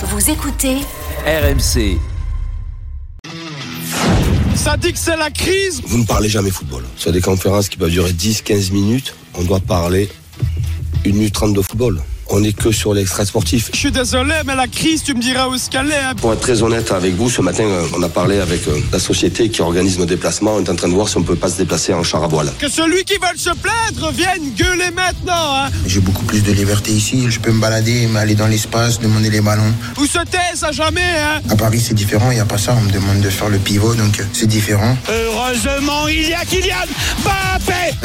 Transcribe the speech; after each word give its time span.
Vous 0.00 0.30
écoutez 0.30 0.76
RMC. 1.26 1.98
Ça 4.54 4.76
dit 4.76 4.92
que 4.92 4.98
c'est 4.98 5.16
la 5.16 5.28
crise. 5.28 5.82
Vous 5.84 5.98
ne 5.98 6.04
parlez 6.04 6.28
jamais 6.28 6.50
football. 6.52 6.84
Sur 6.94 7.10
des 7.10 7.20
conférences 7.20 7.68
qui 7.68 7.78
peuvent 7.78 7.90
durer 7.90 8.12
10-15 8.12 8.72
minutes, 8.72 9.16
on 9.34 9.42
doit 9.42 9.58
parler 9.58 10.08
1 11.04 11.08
minute 11.08 11.34
30 11.34 11.52
de 11.52 11.62
football. 11.62 12.00
On 12.30 12.40
n'est 12.40 12.52
que 12.52 12.70
sur 12.72 12.92
l'extrait 12.94 13.24
sportif. 13.24 13.70
Je 13.72 13.78
suis 13.78 13.90
désolé, 13.92 14.34
mais 14.46 14.54
la 14.54 14.66
crise, 14.66 15.02
tu 15.02 15.14
me 15.14 15.20
diras 15.20 15.48
où 15.48 15.56
ce 15.56 15.70
qu'elle 15.70 15.90
est. 15.90 15.94
hein. 15.96 16.14
Pour 16.20 16.32
être 16.32 16.40
très 16.40 16.62
honnête 16.62 16.90
avec 16.92 17.14
vous, 17.14 17.30
ce 17.30 17.40
matin, 17.40 17.64
euh, 17.64 17.86
on 17.96 18.02
a 18.02 18.08
parlé 18.08 18.38
avec 18.38 18.66
euh, 18.68 18.78
la 18.92 18.98
société 18.98 19.48
qui 19.48 19.62
organise 19.62 19.98
nos 19.98 20.04
déplacements. 20.04 20.54
On 20.56 20.62
est 20.64 20.68
en 20.68 20.74
train 20.76 20.88
de 20.88 20.92
voir 20.94 21.08
si 21.08 21.16
on 21.16 21.22
peut 21.22 21.36
pas 21.36 21.48
se 21.48 21.56
déplacer 21.56 21.94
en 21.94 22.02
char 22.02 22.22
à 22.22 22.26
voile. 22.28 22.52
Que 22.58 22.68
celui 22.68 23.04
qui 23.04 23.14
veut 23.14 23.36
se 23.36 23.50
plaindre 23.50 24.12
vienne 24.12 24.52
gueuler 24.56 24.90
maintenant. 24.94 25.32
Hein. 25.56 25.68
J'ai 25.86 26.00
beaucoup 26.00 26.24
plus 26.24 26.42
de 26.42 26.52
liberté 26.52 26.92
ici. 26.92 27.24
Je 27.30 27.40
peux 27.40 27.50
me 27.52 27.60
balader, 27.60 28.08
aller 28.16 28.34
dans 28.34 28.46
l'espace, 28.46 29.00
demander 29.00 29.30
les 29.30 29.40
ballons. 29.40 29.72
Ou 29.98 30.04
se 30.06 30.18
taise 30.18 30.62
à 30.64 30.70
jamais. 30.72 31.00
Hein. 31.00 31.40
À 31.48 31.56
Paris, 31.56 31.80
c'est 31.80 31.94
différent. 31.94 32.30
Il 32.30 32.34
n'y 32.34 32.40
a 32.40 32.44
pas 32.44 32.58
ça. 32.58 32.74
On 32.78 32.82
me 32.82 32.90
demande 32.90 33.20
de 33.20 33.30
faire 33.30 33.48
le 33.48 33.58
pivot, 33.58 33.94
donc 33.94 34.20
euh, 34.20 34.24
c'est 34.34 34.46
différent. 34.46 34.96
Heureusement, 35.08 36.06
il 36.08 36.28
y 36.28 36.34
a 36.34 36.44
Kylian 36.44 36.74
Mbappé. 37.22 37.47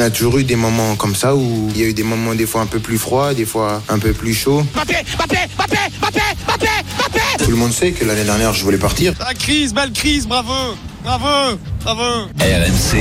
On 0.03 0.07
a 0.07 0.09
toujours 0.09 0.37
eu 0.37 0.43
des 0.43 0.57
moments 0.57 0.97
comme 0.97 1.15
ça 1.15 1.33
où 1.33 1.69
il 1.69 1.79
y 1.79 1.83
a 1.85 1.87
eu 1.87 1.93
des 1.93 2.03
moments 2.03 2.35
des 2.35 2.45
fois 2.45 2.59
un 2.59 2.65
peu 2.65 2.79
plus 2.79 2.97
froids, 2.97 3.33
des 3.33 3.45
fois 3.45 3.81
un 3.87 3.99
peu 3.99 4.11
plus 4.11 4.33
chauds. 4.33 4.61
Mbappé, 4.75 4.95
Mbappé, 5.17 5.37
Mbappé, 5.57 5.77
Mbappé, 6.01 6.19
Mbappé, 6.45 6.67
Mbappé. 6.97 7.45
Tout 7.45 7.49
le 7.49 7.55
monde 7.55 7.71
sait 7.71 7.93
que 7.93 8.03
l'année 8.03 8.25
dernière, 8.25 8.51
je 8.51 8.65
voulais 8.65 8.77
partir. 8.77 9.13
La 9.17 9.33
crise, 9.33 9.73
belle 9.73 9.93
crise, 9.93 10.27
bravo. 10.27 10.75
Bravo, 11.05 11.57
bravo. 11.85 12.25
RMC. 12.37 12.97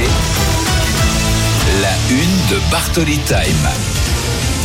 La 1.82 1.92
une 2.08 2.56
de 2.56 2.70
Bartoli 2.70 3.18
Time. 3.26 3.91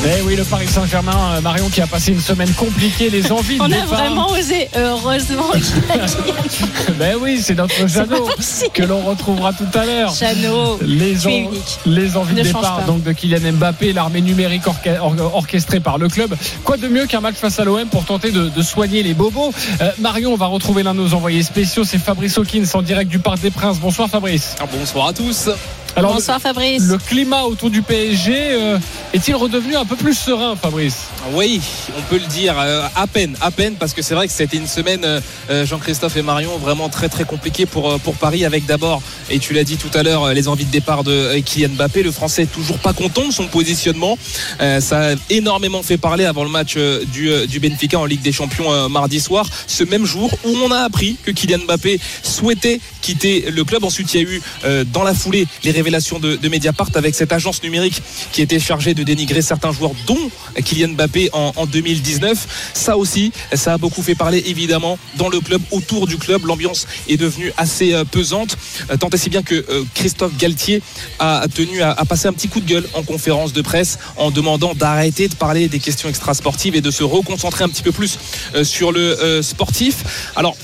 Eh 0.10 0.22
oui, 0.26 0.38
le 0.38 0.44
Paris 0.46 0.68
Saint-Germain, 0.68 1.36
euh, 1.36 1.42
Marion 1.42 1.68
qui 1.70 1.82
a 1.82 1.88
passé 1.88 2.14
une 2.14 2.22
semaine 2.22 2.52
compliquée, 2.54 3.10
les 3.10 3.30
envies 3.30 3.58
de 3.58 3.62
On 3.62 3.66
a 3.66 3.70
départ. 3.70 3.88
vraiment 3.88 4.30
osé, 4.30 4.70
heureusement 4.78 5.52
Ben 6.98 7.18
oui, 7.22 7.42
c'est 7.44 7.56
notre 7.56 7.86
Jeannot 7.88 8.30
que 8.74 8.84
l'on 8.84 9.02
retrouvera 9.02 9.52
tout 9.52 9.66
à 9.78 9.86
l'heure. 9.86 10.14
Jeannot. 10.14 10.80
Les, 10.82 11.28
en- 11.28 11.52
les 11.86 12.16
envies 12.16 12.36
de 12.36 12.42
départ 12.44 12.84
donc 12.86 13.04
de 13.04 13.12
Kylian 13.12 13.52
Mbappé, 13.54 13.92
l'armée 13.92 14.22
numérique 14.22 14.66
orca- 14.66 15.00
or- 15.02 15.36
orchestrée 15.36 15.82
par 15.82 15.98
le 15.98 16.08
club. 16.08 16.34
Quoi 16.64 16.78
de 16.78 16.88
mieux 16.88 17.06
qu'un 17.06 17.20
match 17.22 17.36
face 17.36 17.60
à 17.60 17.66
l'OM 17.66 17.86
pour 17.90 18.06
tenter 18.06 18.32
de, 18.32 18.48
de 18.48 18.62
soigner 18.62 19.04
les 19.04 19.14
bobos? 19.14 19.52
Euh, 19.82 19.92
Marion, 20.00 20.32
on 20.32 20.38
va 20.38 20.46
retrouver 20.46 20.84
l'un 20.84 20.94
de 20.94 21.00
nos 21.02 21.14
envoyés 21.16 21.44
spéciaux, 21.44 21.84
c'est 21.84 21.98
Fabrice 21.98 22.38
Hawkins 22.38 22.64
en 22.76 22.82
direct 22.82 23.12
du 23.12 23.20
Parc 23.20 23.42
des 23.42 23.52
Princes. 23.52 23.80
Bonsoir 23.80 24.08
Fabrice. 24.10 24.56
Bonsoir 24.72 25.08
à 25.10 25.14
tous. 25.14 25.50
Alors, 25.98 26.14
Bonsoir 26.14 26.40
Fabrice. 26.40 26.84
le, 26.84 27.00
climat 27.00 27.46
autour 27.46 27.72
du 27.72 27.82
PSG 27.82 28.32
euh, 28.52 28.78
est-il 29.14 29.36
redevenu 29.36 29.76
un 29.76 29.84
peu 29.84 29.96
plus 29.96 30.14
serein, 30.14 30.56
Fabrice? 30.56 31.08
Oui, 31.34 31.60
on 31.98 32.02
peut 32.04 32.20
le 32.20 32.28
dire 32.28 32.54
euh, 32.60 32.88
à 32.96 33.08
peine, 33.08 33.36
à 33.42 33.50
peine, 33.50 33.74
parce 33.80 33.94
que 33.94 34.04
c'est 34.04 34.14
vrai 34.14 34.28
que 34.28 34.34
c'était 34.34 34.58
une 34.58 34.68
semaine, 34.68 35.02
euh, 35.04 35.66
Jean-Christophe 35.66 36.16
et 36.16 36.22
Marion, 36.22 36.56
vraiment 36.60 36.90
très 36.90 37.10
très 37.10 37.24
compliquée 37.24 37.66
pour, 37.66 38.00
pour 38.02 38.14
Paris, 38.14 38.46
avec 38.46 38.68
d'abord, 38.68 39.02
et 39.32 39.40
tu 39.40 39.54
l'as 39.54 39.64
dit 39.64 39.78
tout 39.78 39.90
à 39.96 40.04
l'heure, 40.04 40.32
les 40.36 40.48
envies 40.48 40.66
de 40.66 40.72
départ 40.72 41.04
de 41.04 41.40
Kylian 41.40 41.70
Mbappé. 41.70 42.04
Le 42.04 42.12
Français 42.12 42.44
est 42.44 42.54
toujours 42.54 42.78
pas 42.78 42.94
content 42.94 43.26
de 43.26 43.34
son 43.34 43.48
positionnement. 43.48 44.20
Euh, 44.62 44.80
ça 44.80 45.14
a 45.14 45.16
énormément 45.32 45.82
fait 45.82 45.98
parler 45.98 46.26
avant 46.26 46.44
le 46.44 46.52
match 46.52 46.76
euh, 46.78 47.04
du, 47.06 47.32
du 47.48 47.60
Benfica 47.60 47.98
en 47.98 48.06
Ligue 48.06 48.22
des 48.22 48.32
Champions 48.32 48.72
euh, 48.72 48.88
mardi 48.88 49.20
soir, 49.20 49.48
ce 49.66 49.84
même 49.84 50.06
jour 50.06 50.32
où 50.46 50.56
on 50.64 50.70
a 50.70 50.80
appris 50.82 51.18
que 51.24 51.32
Kylian 51.32 51.66
Mbappé 51.66 52.00
souhaitait 52.22 52.80
quitter 53.02 53.46
le 53.52 53.64
club. 53.64 53.84
Ensuite, 53.84 54.14
il 54.14 54.22
y 54.22 54.26
a 54.26 54.30
eu 54.30 54.42
euh, 54.66 54.84
dans 54.84 55.04
la 55.04 55.14
foulée 55.14 55.48
les 55.64 55.72
révélations 55.72 55.87
de, 55.90 56.36
de 56.36 56.50
Mediapart 56.50 56.90
avec 56.96 57.16
cette 57.16 57.32
agence 57.32 57.64
numérique 57.64 58.02
qui 58.32 58.42
était 58.42 58.60
chargée 58.60 58.94
de 58.94 59.04
dénigrer 59.04 59.42
certains 59.42 59.72
joueurs, 59.72 59.92
dont 60.06 60.30
Kylian 60.64 60.90
Mbappé 60.90 61.30
en, 61.32 61.54
en 61.56 61.66
2019. 61.66 62.72
Ça 62.74 62.98
aussi, 62.98 63.32
ça 63.54 63.74
a 63.74 63.78
beaucoup 63.78 64.02
fait 64.02 64.16
parler 64.16 64.44
évidemment 64.48 65.00
dans 65.16 65.30
le 65.30 65.40
club, 65.40 65.62
autour 65.72 66.08
du 66.08 66.18
club. 66.18 66.46
L'ambiance 66.46 66.88
est 67.08 67.18
devenue 67.18 67.54
assez 67.58 67.94
euh, 67.94 68.04
pesante, 68.04 68.58
euh, 68.92 68.98
tant 68.98 69.10
et 69.10 69.18
si 69.18 69.30
bien 69.30 69.44
que 69.44 69.56
euh, 69.56 69.84
Christophe 69.94 70.38
Galtier 70.38 70.82
a 71.20 71.46
tenu 71.54 71.82
à, 71.82 71.92
à 71.92 72.06
passer 72.06 72.28
un 72.28 72.34
petit 72.34 72.50
coup 72.50 72.60
de 72.60 72.68
gueule 72.68 72.88
en 72.94 73.04
conférence 73.04 73.54
de 73.54 73.62
presse 73.62 73.98
en 74.18 74.32
demandant 74.32 74.74
d'arrêter 74.74 75.30
de 75.30 75.36
parler 75.36 75.70
des 75.70 75.80
questions 75.80 76.10
extrasportives 76.10 76.76
et 76.76 76.82
de 76.82 76.92
se 76.92 77.04
reconcentrer 77.04 77.64
un 77.64 77.70
petit 77.70 77.84
peu 77.84 77.92
plus 77.92 78.20
sur 78.64 78.92
le 78.92 79.42
sportif. 79.42 80.32
Alors, 80.36 80.56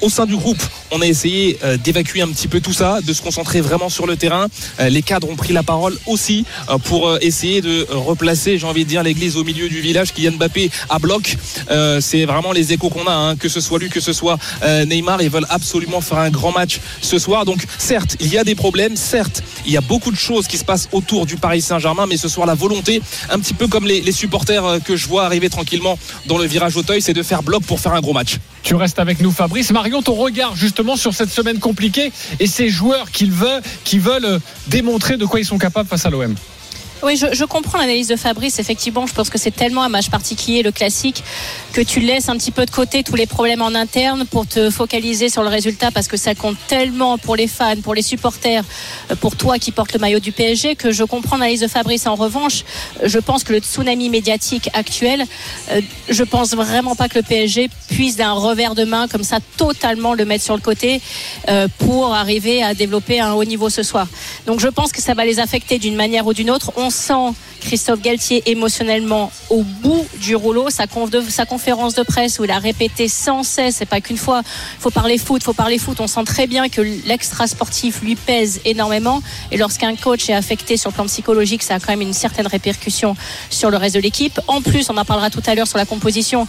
au 0.00 0.08
sein 0.08 0.26
du 0.26 0.36
groupe, 0.36 0.62
on 0.90 1.00
a 1.00 1.06
essayé 1.06 1.58
euh, 1.64 1.76
d'évacuer 1.76 2.22
un 2.22 2.28
petit 2.28 2.48
peu 2.48 2.60
tout 2.60 2.72
ça, 2.72 3.00
de 3.00 3.12
se 3.12 3.22
concentrer 3.22 3.60
vraiment 3.60 3.88
sur 3.88 4.06
le 4.06 4.16
terrain. 4.16 4.46
Euh, 4.80 4.88
les 4.88 5.02
cadres 5.02 5.28
ont 5.28 5.36
pris 5.36 5.52
la 5.52 5.62
parole 5.62 5.96
aussi 6.06 6.44
euh, 6.68 6.78
pour 6.78 7.16
essayer 7.20 7.60
de 7.60 7.86
replacer, 7.90 8.58
j'ai 8.58 8.66
envie 8.66 8.84
de 8.84 8.88
dire, 8.88 9.02
l'église 9.02 9.36
au 9.36 9.44
milieu 9.44 9.68
du 9.68 9.80
village. 9.80 10.12
Kylian 10.12 10.32
Mbappé 10.32 10.70
à 10.88 10.98
bloc, 10.98 11.36
c'est 12.00 12.24
vraiment 12.24 12.52
les 12.52 12.72
échos 12.72 12.88
qu'on 12.90 13.06
a, 13.06 13.12
hein, 13.12 13.36
que 13.36 13.48
ce 13.48 13.60
soit 13.60 13.78
lui, 13.78 13.88
que 13.88 14.00
ce 14.00 14.12
soit 14.12 14.38
Neymar. 14.86 15.22
Ils 15.22 15.30
veulent 15.30 15.46
absolument 15.48 16.00
faire 16.00 16.18
un 16.18 16.30
grand 16.30 16.52
match 16.52 16.80
ce 17.00 17.18
soir. 17.18 17.44
Donc, 17.44 17.64
certes, 17.78 18.16
il 18.20 18.28
y 18.28 18.38
a 18.38 18.44
des 18.44 18.54
problèmes, 18.54 18.96
certes, 18.96 19.42
il 19.66 19.72
y 19.72 19.76
a 19.76 19.80
beaucoup 19.80 20.10
de 20.10 20.16
choses 20.16 20.46
qui 20.46 20.58
se 20.58 20.64
passent 20.64 20.88
autour 20.92 21.26
du 21.26 21.36
Paris 21.36 21.60
Saint-Germain, 21.60 22.06
mais 22.06 22.16
ce 22.16 22.28
soir, 22.28 22.46
la 22.46 22.54
volonté, 22.54 23.02
un 23.30 23.38
petit 23.38 23.54
peu 23.54 23.68
comme 23.68 23.86
les, 23.86 24.12
supporters 24.12 24.80
que 24.84 24.96
je 24.96 25.06
vois 25.06 25.24
arriver 25.24 25.50
tranquillement 25.50 25.98
dans 26.26 26.38
le 26.38 26.44
virage 26.44 26.76
Auteuil, 26.76 27.02
c'est 27.02 27.12
de 27.12 27.22
faire 27.22 27.42
bloc 27.42 27.62
pour 27.64 27.80
faire 27.80 27.92
un 27.92 28.00
gros 28.00 28.12
match. 28.12 28.38
Tu 28.62 28.74
restes 28.74 28.98
avec 28.98 29.20
nous, 29.20 29.30
Fabrice. 29.30 29.70
Marion, 29.70 30.02
ton 30.02 30.14
regard 30.14 30.56
sur 30.96 31.12
cette 31.12 31.30
semaine 31.30 31.58
compliquée 31.58 32.12
et 32.38 32.46
ces 32.46 32.68
joueurs 32.68 33.10
qui 33.10 33.28
veulent, 33.28 33.62
qui 33.84 33.98
veulent 33.98 34.24
euh, 34.24 34.38
démontrer 34.68 35.16
de 35.16 35.26
quoi 35.26 35.40
ils 35.40 35.44
sont 35.44 35.58
capables 35.58 35.88
face 35.88 36.06
à 36.06 36.10
l'OM. 36.10 36.34
Oui, 37.02 37.16
je, 37.16 37.26
je 37.32 37.44
comprends 37.44 37.78
l'analyse 37.78 38.08
de 38.08 38.16
Fabrice. 38.16 38.58
Effectivement, 38.58 39.06
je 39.06 39.14
pense 39.14 39.30
que 39.30 39.38
c'est 39.38 39.52
tellement 39.52 39.84
un 39.84 39.88
match 39.88 40.10
particulier, 40.10 40.62
le 40.62 40.72
classique, 40.72 41.22
que 41.72 41.80
tu 41.80 42.00
laisses 42.00 42.28
un 42.28 42.36
petit 42.36 42.50
peu 42.50 42.66
de 42.66 42.70
côté 42.70 43.04
tous 43.04 43.14
les 43.14 43.26
problèmes 43.26 43.62
en 43.62 43.74
interne 43.74 44.26
pour 44.26 44.48
te 44.48 44.68
focaliser 44.68 45.28
sur 45.28 45.42
le 45.44 45.48
résultat 45.48 45.92
parce 45.92 46.08
que 46.08 46.16
ça 46.16 46.34
compte 46.34 46.56
tellement 46.66 47.16
pour 47.16 47.36
les 47.36 47.46
fans, 47.46 47.80
pour 47.82 47.94
les 47.94 48.02
supporters, 48.02 48.64
euh, 49.10 49.14
pour 49.14 49.36
toi 49.36 49.58
qui 49.58 49.70
portes 49.70 49.92
le 49.92 50.00
maillot 50.00 50.18
du 50.18 50.32
PSG 50.32 50.74
que 50.74 50.90
je 50.90 51.04
comprends 51.04 51.36
l'analyse 51.36 51.60
de 51.60 51.68
Fabrice. 51.68 52.06
En 52.08 52.16
revanche, 52.16 52.64
je 53.04 53.18
pense 53.20 53.44
que 53.44 53.52
le 53.52 53.60
tsunami 53.60 54.08
médiatique 54.08 54.68
actuel, 54.72 55.24
euh, 55.70 55.80
je 56.08 56.24
pense 56.24 56.54
vraiment 56.54 56.96
pas 56.96 57.08
que 57.08 57.18
le 57.18 57.22
PSG 57.22 57.70
puisse 57.88 58.16
d'un 58.16 58.32
revers 58.32 58.74
de 58.74 58.84
main 58.84 59.06
comme 59.06 59.24
ça 59.24 59.38
totalement 59.56 60.14
le 60.14 60.24
mettre 60.24 60.44
sur 60.44 60.56
le 60.56 60.62
côté 60.62 61.00
euh, 61.48 61.68
pour 61.78 62.12
arriver 62.12 62.62
à 62.62 62.74
développer 62.74 63.20
un 63.20 63.34
haut 63.34 63.44
niveau 63.44 63.70
ce 63.70 63.84
soir. 63.84 64.08
Donc 64.46 64.58
je 64.58 64.68
pense 64.68 64.90
que 64.90 65.00
ça 65.00 65.14
va 65.14 65.24
les 65.24 65.38
affecter 65.38 65.78
d'une 65.78 65.94
manière 65.94 66.26
ou 66.26 66.32
d'une 66.32 66.50
autre. 66.50 66.72
Sent 66.90 67.34
Christophe 67.60 68.00
Galtier 68.00 68.42
émotionnellement 68.46 69.30
au 69.50 69.62
bout 69.62 70.06
du 70.20 70.36
rouleau. 70.36 70.70
Sa 70.70 70.86
conférence 70.86 71.94
de 71.94 72.02
presse 72.02 72.38
où 72.38 72.44
il 72.44 72.50
a 72.50 72.58
répété 72.58 73.08
sans 73.08 73.42
cesse, 73.42 73.76
c'est 73.76 73.86
pas 73.86 74.00
qu'une 74.00 74.16
fois, 74.16 74.42
faut 74.78 74.90
parler 74.90 75.18
foot, 75.18 75.42
faut 75.42 75.52
parler 75.52 75.78
foot. 75.78 76.00
On 76.00 76.06
sent 76.06 76.24
très 76.24 76.46
bien 76.46 76.68
que 76.68 76.80
l'extra 76.80 77.46
sportif 77.46 78.02
lui 78.02 78.14
pèse 78.14 78.60
énormément. 78.64 79.22
Et 79.50 79.56
lorsqu'un 79.56 79.94
coach 79.96 80.28
est 80.30 80.34
affecté 80.34 80.76
sur 80.76 80.90
le 80.90 80.94
plan 80.94 81.06
psychologique, 81.06 81.62
ça 81.62 81.74
a 81.74 81.80
quand 81.80 81.92
même 81.92 82.00
une 82.00 82.14
certaine 82.14 82.46
répercussion 82.46 83.16
sur 83.50 83.70
le 83.70 83.76
reste 83.76 83.94
de 83.96 84.00
l'équipe. 84.00 84.40
En 84.46 84.62
plus, 84.62 84.88
on 84.90 84.96
en 84.96 85.04
parlera 85.04 85.30
tout 85.30 85.42
à 85.46 85.54
l'heure 85.54 85.66
sur 85.66 85.78
la 85.78 85.86
composition. 85.86 86.46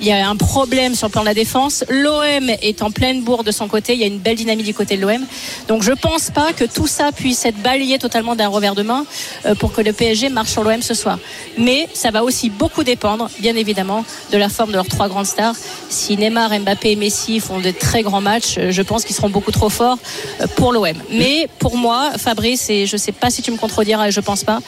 Il 0.00 0.06
y 0.06 0.12
a 0.12 0.28
un 0.28 0.36
problème 0.36 0.94
sur 0.94 1.08
le 1.08 1.12
plan 1.12 1.22
de 1.22 1.26
la 1.26 1.34
défense. 1.34 1.84
L'OM 1.88 2.50
est 2.62 2.82
en 2.82 2.90
pleine 2.92 3.22
bourre 3.22 3.42
de 3.42 3.50
son 3.50 3.66
côté. 3.66 3.94
Il 3.94 4.00
y 4.00 4.04
a 4.04 4.06
une 4.06 4.18
belle 4.18 4.36
dynamique 4.36 4.66
du 4.66 4.74
côté 4.74 4.96
de 4.96 5.02
l'OM. 5.02 5.26
Donc 5.66 5.82
je 5.82 5.92
pense 5.92 6.30
pas 6.30 6.52
que 6.52 6.64
tout 6.64 6.86
ça 6.86 7.10
puisse 7.10 7.44
être 7.44 7.60
balayé 7.60 7.98
totalement 7.98 8.36
d'un 8.36 8.46
revers 8.46 8.76
de 8.76 8.82
main 8.82 9.04
euh, 9.46 9.56
pour 9.56 9.72
que 9.72 9.80
le 9.80 9.92
PSG 9.92 10.28
marche 10.28 10.50
sur 10.50 10.62
l'OM 10.62 10.82
ce 10.82 10.94
soir. 10.94 11.18
Mais 11.56 11.88
ça 11.94 12.12
va 12.12 12.22
aussi 12.22 12.48
beaucoup 12.48 12.84
dépendre, 12.84 13.28
bien 13.40 13.56
évidemment, 13.56 14.04
de 14.30 14.38
la 14.38 14.48
forme 14.48 14.70
de 14.70 14.76
leurs 14.76 14.86
trois 14.86 15.08
grandes 15.08 15.26
stars. 15.26 15.56
Si 15.88 16.16
Neymar, 16.16 16.50
Mbappé 16.60 16.92
et 16.92 16.96
Messi 16.96 17.40
font 17.40 17.58
de 17.58 17.72
très 17.72 18.02
grands 18.02 18.20
matchs, 18.20 18.54
euh, 18.58 18.70
je 18.70 18.82
pense 18.82 19.04
qu'ils 19.04 19.16
seront 19.16 19.30
beaucoup 19.30 19.50
trop 19.50 19.68
forts 19.68 19.98
euh, 20.40 20.46
pour 20.56 20.72
l'OM. 20.72 20.86
Mais 21.10 21.48
pour 21.58 21.76
moi, 21.76 22.12
Fabrice, 22.18 22.70
et 22.70 22.86
je 22.86 22.96
sais 22.96 23.12
pas 23.12 23.30
si 23.30 23.42
tu 23.42 23.50
me 23.50 23.56
contrediras, 23.56 24.08
et 24.08 24.12
je 24.12 24.20
pense 24.20 24.44
pas, 24.44 24.60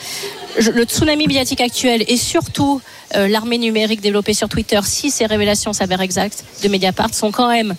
le 0.69 0.85
tsunami 0.85 1.27
médiatique 1.27 1.61
actuel 1.61 2.05
et 2.07 2.17
surtout 2.17 2.81
euh, 3.17 3.29
l'armée 3.29 3.59
numérique 3.59 4.01
développée 4.01 4.35
sur 4.35 4.49
Twitter, 4.49 4.81
si 4.85 5.11
ces 5.11 5.27
révélations 5.27 5.73
s'avèrent 5.73 6.03
exactes 6.03 6.45
de 6.63 6.69
Mediapart, 6.69 7.15
sont 7.15 7.33
quand 7.33 7.49
même 7.49 7.75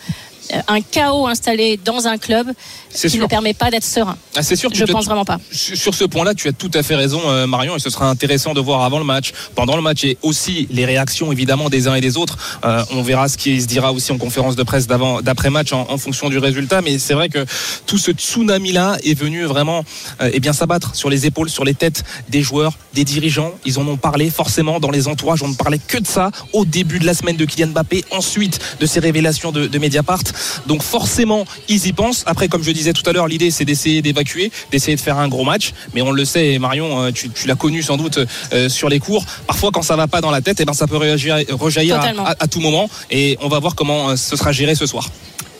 un 0.68 0.82
chaos 0.82 1.28
installé 1.28 1.80
dans 1.84 2.08
un 2.08 2.18
club 2.18 2.52
qui 2.94 3.10
sûr. 3.10 3.22
ne 3.22 3.28
permet 3.28 3.54
pas 3.54 3.72
d'être 3.72 3.86
serein. 3.86 4.18
Ah, 4.36 4.44
c'est 4.44 4.56
sûr, 4.56 4.70
Je 4.74 4.84
pense 4.86 5.06
vraiment 5.06 5.26
pas. 5.26 5.40
Sur 5.52 5.94
ce 5.94 6.04
point-là, 6.04 6.34
tu 6.34 6.48
as 6.48 6.54
tout 6.54 6.72
à 6.74 6.84
fait 6.84 6.96
raison, 6.96 7.22
euh, 7.26 7.48
Marion, 7.48 7.76
et 7.76 7.80
ce 7.80 7.90
sera 7.90 8.10
intéressant 8.10 8.54
de 8.54 8.60
voir 8.60 8.84
avant 8.84 9.00
le 9.00 9.06
match, 9.06 9.32
pendant 9.56 9.76
le 9.76 9.82
match, 9.82 10.04
et 10.04 10.18
aussi 10.22 10.68
les 10.72 10.86
réactions 10.86 11.32
évidemment 11.32 11.70
des 11.70 11.88
uns 11.88 11.96
et 11.96 12.02
des 12.02 12.18
autres. 12.18 12.38
Euh, 12.66 12.84
on 12.92 13.02
verra 13.02 13.28
ce 13.28 13.38
qui 13.38 13.62
se 13.62 13.68
dira 13.68 13.92
aussi 13.94 14.12
en 14.12 14.18
conférence 14.18 14.56
de 14.56 14.64
presse 14.64 14.88
d'avant, 14.88 15.22
d'après-match, 15.22 15.74
en, 15.74 15.88
en 15.90 15.98
fonction 15.98 16.30
du 16.30 16.38
résultat. 16.38 16.82
Mais 16.82 17.00
c'est 17.00 17.14
vrai 17.14 17.30
que 17.30 17.46
tout 17.86 17.98
ce 17.98 18.12
tsunami-là 18.12 18.98
est 19.04 19.14
venu 19.18 19.44
vraiment, 19.46 19.84
euh, 20.22 20.30
eh 20.34 20.40
bien, 20.40 20.54
s'abattre 20.54 20.96
sur 20.96 21.10
les 21.10 21.26
épaules, 21.26 21.50
sur 21.50 21.64
les 21.64 21.74
têtes 21.74 22.04
des 22.30 22.42
joueurs, 22.42 22.74
des 22.94 23.04
dirigeants. 23.06 23.54
Ils 23.66 23.80
en 23.80 23.88
ont 23.88 23.98
parlé 23.98 24.30
forcément 24.30 24.80
dans 24.80 24.92
les 24.92 25.08
entourages. 25.08 25.44
On 25.44 25.48
ne 25.50 25.56
parlait 25.56 25.80
que 25.80 25.98
de 25.98 26.08
ça 26.08 26.32
au 26.54 26.66
début 26.66 27.00
de 27.00 27.06
la 27.06 27.14
semaine 27.14 27.38
de 27.38 27.46
Kylian 27.46 27.68
Mbappé, 27.70 28.06
ensuite 28.12 28.60
de 28.80 28.86
ces 28.86 29.00
révélations 29.00 29.52
de, 29.52 29.68
de 29.68 29.78
Mediapart. 29.80 30.24
Donc 30.68 30.82
forcément, 30.84 31.46
ils 31.70 31.86
y 31.88 31.94
pensent. 31.94 32.24
Après, 32.26 32.48
comme 32.48 32.64
je 32.64 32.72
disais 32.72 32.94
tout 32.94 33.08
à 33.10 33.14
l'heure, 33.14 33.28
l'idée 33.28 33.52
c'est 33.52 33.66
d'essayer 33.66 34.02
d'évacuer, 34.02 34.52
d'essayer 34.72 34.96
de 34.96 35.02
faire 35.02 35.18
un 35.18 35.28
gros 35.28 35.44
match. 35.44 35.74
Mais 35.94 36.02
on 36.02 36.12
le 36.12 36.26
sait, 36.26 36.58
Marion, 36.60 37.04
euh, 37.04 37.12
tu, 37.12 37.30
tu 37.30 37.48
l'as 37.48 37.56
connu 37.56 37.82
sans 37.82 37.98
doute 37.98 38.20
euh, 38.54 38.70
sur 38.70 38.90
les 38.90 39.00
cours. 39.00 39.26
Parfois, 39.48 39.72
quand 39.72 39.82
ça 39.82 39.96
va 39.96 40.08
pas 40.08 40.22
dans 40.22 40.32
la 40.32 40.42
tête, 40.42 40.60
et 40.60 40.66
ben 40.66 40.74
ça 40.74 40.88
peut 40.88 40.98
réagir, 40.98 41.38
rejaillir 41.52 41.96
à, 41.96 42.00
Totalement. 42.00 42.26
à- 42.26 42.36
à 42.40 42.48
tout 42.48 42.60
moment. 42.60 42.90
Et 43.10 43.38
on 43.42 43.48
va 43.50 43.60
voir 43.60 43.76
comment 43.76 44.10
euh, 44.10 44.16
ce 44.16 44.36
sera 44.36 44.52
géré 44.52 44.76
ce 44.76 44.86
soir. 44.86 45.10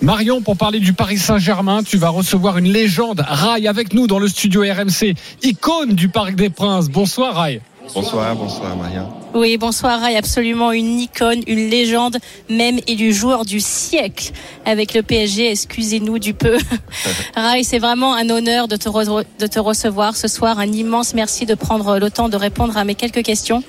Marion, 0.02 0.42
pour 0.42 0.58
parler 0.58 0.80
du 0.80 0.94
Paris 0.94 1.20
Saint-Germain, 1.20 1.84
tu 1.84 1.98
vas 1.98 2.10
recevoir 2.10 2.58
une 2.58 2.68
légende, 2.72 3.24
Rai, 3.28 3.68
avec 3.68 3.94
nous 3.94 4.08
dans 4.08 4.18
le 4.18 4.28
studio 4.28 4.62
RMC, 4.64 5.14
icône 5.44 5.94
du 5.94 6.10
Parc 6.10 6.34
des 6.36 6.50
Princes. 6.50 6.90
Bonsoir 6.90 7.36
Rai. 7.36 7.62
Bonsoir, 7.94 8.36
bonsoir 8.36 8.76
Maria. 8.78 9.06
Oui, 9.34 9.58
bonsoir 9.58 10.00
Ray, 10.02 10.16
absolument 10.16 10.72
une 10.72 11.00
icône, 11.00 11.42
une 11.48 11.70
légende, 11.70 12.18
même 12.50 12.80
élu 12.88 13.12
joueur 13.14 13.44
du 13.46 13.60
siècle 13.60 14.32
avec 14.66 14.94
le 14.94 15.04
PSG. 15.04 15.52
Excusez-nous 15.52 16.18
du 16.20 16.34
peu. 16.34 16.58
Ray, 17.36 17.64
c'est 17.64 17.80
vraiment 17.80 18.14
un 18.14 18.30
honneur 18.30 18.68
de 18.68 18.76
te, 18.78 18.88
re- 18.88 19.26
de 19.40 19.48
te 19.48 19.60
recevoir 19.60 20.16
ce 20.16 20.28
soir. 20.28 20.60
Un 20.60 20.72
immense 20.72 21.14
merci 21.14 21.46
de 21.46 21.54
prendre 21.56 21.98
le 22.00 22.10
temps 22.10 22.30
de 22.30 22.38
répondre 22.38 22.78
à 22.78 22.84
mes 22.86 22.96
quelques 22.96 23.24
questions. 23.24 23.62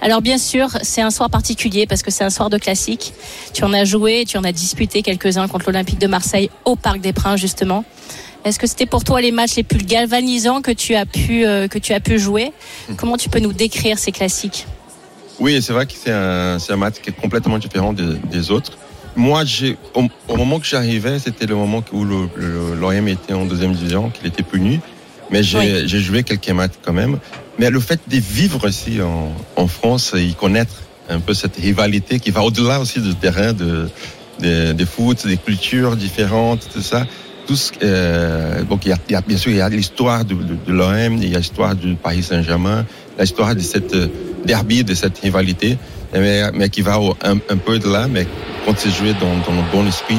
Alors 0.00 0.22
bien 0.22 0.38
sûr, 0.38 0.68
c'est 0.82 1.02
un 1.02 1.10
soir 1.10 1.28
particulier 1.28 1.86
parce 1.86 2.02
que 2.02 2.12
c'est 2.12 2.22
un 2.24 2.30
soir 2.30 2.50
de 2.50 2.58
classique. 2.58 3.12
Tu 3.54 3.64
en 3.64 3.72
as 3.72 3.84
joué, 3.84 4.24
tu 4.26 4.38
en 4.38 4.44
as 4.44 4.52
disputé 4.52 5.02
quelques-uns 5.02 5.48
contre 5.48 5.66
l'Olympique 5.66 5.98
de 5.98 6.06
Marseille 6.06 6.50
au 6.64 6.76
Parc 6.76 7.00
des 7.00 7.12
Princes 7.12 7.40
justement. 7.40 7.84
Est-ce 8.44 8.58
que 8.58 8.66
c'était 8.66 8.86
pour 8.86 9.04
toi 9.04 9.20
les 9.20 9.30
matchs 9.32 9.56
les 9.56 9.62
plus 9.62 9.84
galvanisants 9.84 10.62
que 10.62 10.70
tu 10.70 10.94
as 10.94 11.06
pu 11.06 11.44
euh, 11.46 11.68
que 11.68 11.78
tu 11.78 11.92
as 11.92 12.00
pu 12.00 12.18
jouer 12.18 12.52
Comment 12.96 13.16
tu 13.16 13.28
peux 13.28 13.40
nous 13.40 13.52
décrire 13.52 13.98
ces 13.98 14.12
classiques 14.12 14.66
Oui, 15.40 15.60
c'est 15.60 15.72
vrai 15.72 15.86
que 15.86 15.92
c'est 15.94 16.12
un, 16.12 16.76
match 16.76 16.96
qui 17.02 17.10
est 17.10 17.20
complètement 17.20 17.58
différent 17.58 17.92
des, 17.92 18.14
des 18.30 18.50
autres. 18.50 18.78
Moi, 19.16 19.42
au, 19.94 20.04
au 20.28 20.36
moment 20.36 20.60
que 20.60 20.66
j'arrivais, 20.66 21.18
c'était 21.18 21.46
le 21.46 21.56
moment 21.56 21.82
où 21.92 22.04
l'OM 22.04 23.08
était 23.08 23.32
en 23.32 23.44
deuxième 23.46 23.72
division, 23.72 24.10
qu'il 24.10 24.26
était 24.28 24.44
puni. 24.44 24.80
Mais 25.30 25.42
j'ai, 25.42 25.58
Oui. 25.82 25.88
joué 25.88 26.22
quelques 26.22 26.48
matchs 26.50 26.74
quand 26.84 26.92
même. 26.92 27.18
Mais 27.58 27.68
le 27.70 27.80
fait 27.80 28.00
de 28.06 28.16
vivre 28.16 28.68
ici 28.68 29.00
en, 29.02 29.32
en 29.56 29.66
France 29.66 30.14
et 30.16 30.22
y 30.24 30.34
connaître 30.34 30.74
un 31.10 31.20
peu 31.20 31.34
cette 31.34 31.56
rivalité 31.56 32.20
qui 32.20 32.30
va 32.30 32.42
au-delà 32.42 32.80
aussi 32.80 33.00
du 33.00 33.14
terrain 33.14 33.52
de, 33.52 33.90
de, 34.40 34.72
de 34.72 34.84
foot, 34.84 35.26
des 35.26 35.36
cultures 35.36 35.96
différentes, 35.96 36.68
tout 36.72 36.82
ça. 36.82 37.04
Tout 37.48 37.56
euh, 37.82 38.62
il 38.84 38.88
y, 38.88 39.14
a, 39.14 39.20
bien 39.22 39.38
sûr 39.38 39.50
il 39.50 39.56
y 39.56 39.60
a 39.62 39.68
l'histoire 39.70 40.22
de, 40.24 40.36
l'OM, 40.66 41.16
il 41.16 41.30
y 41.30 41.34
a 41.34 41.38
l'histoire 41.38 41.74
du 41.74 41.94
Paris 41.94 42.22
Saint-Germain, 42.22 42.84
l'histoire 43.18 43.54
de 43.54 43.60
cette 43.60 43.94
euh, 43.94 44.08
derby, 44.44 44.84
de 44.84 44.92
cette 44.92 45.18
rivalité, 45.18 45.78
mais, 46.12 46.42
mais 46.52 46.68
qui 46.68 46.82
va 46.82 47.00
un, 47.22 47.38
peu 47.56 47.78
de 47.78 47.90
là, 47.90 48.06
mais 48.06 48.26
quand 48.66 48.74
c'est 48.76 48.90
joué 48.90 49.14
dans, 49.14 49.34
dans 49.46 49.58
le 49.58 49.72
bon 49.72 49.86
esprit, 49.88 50.18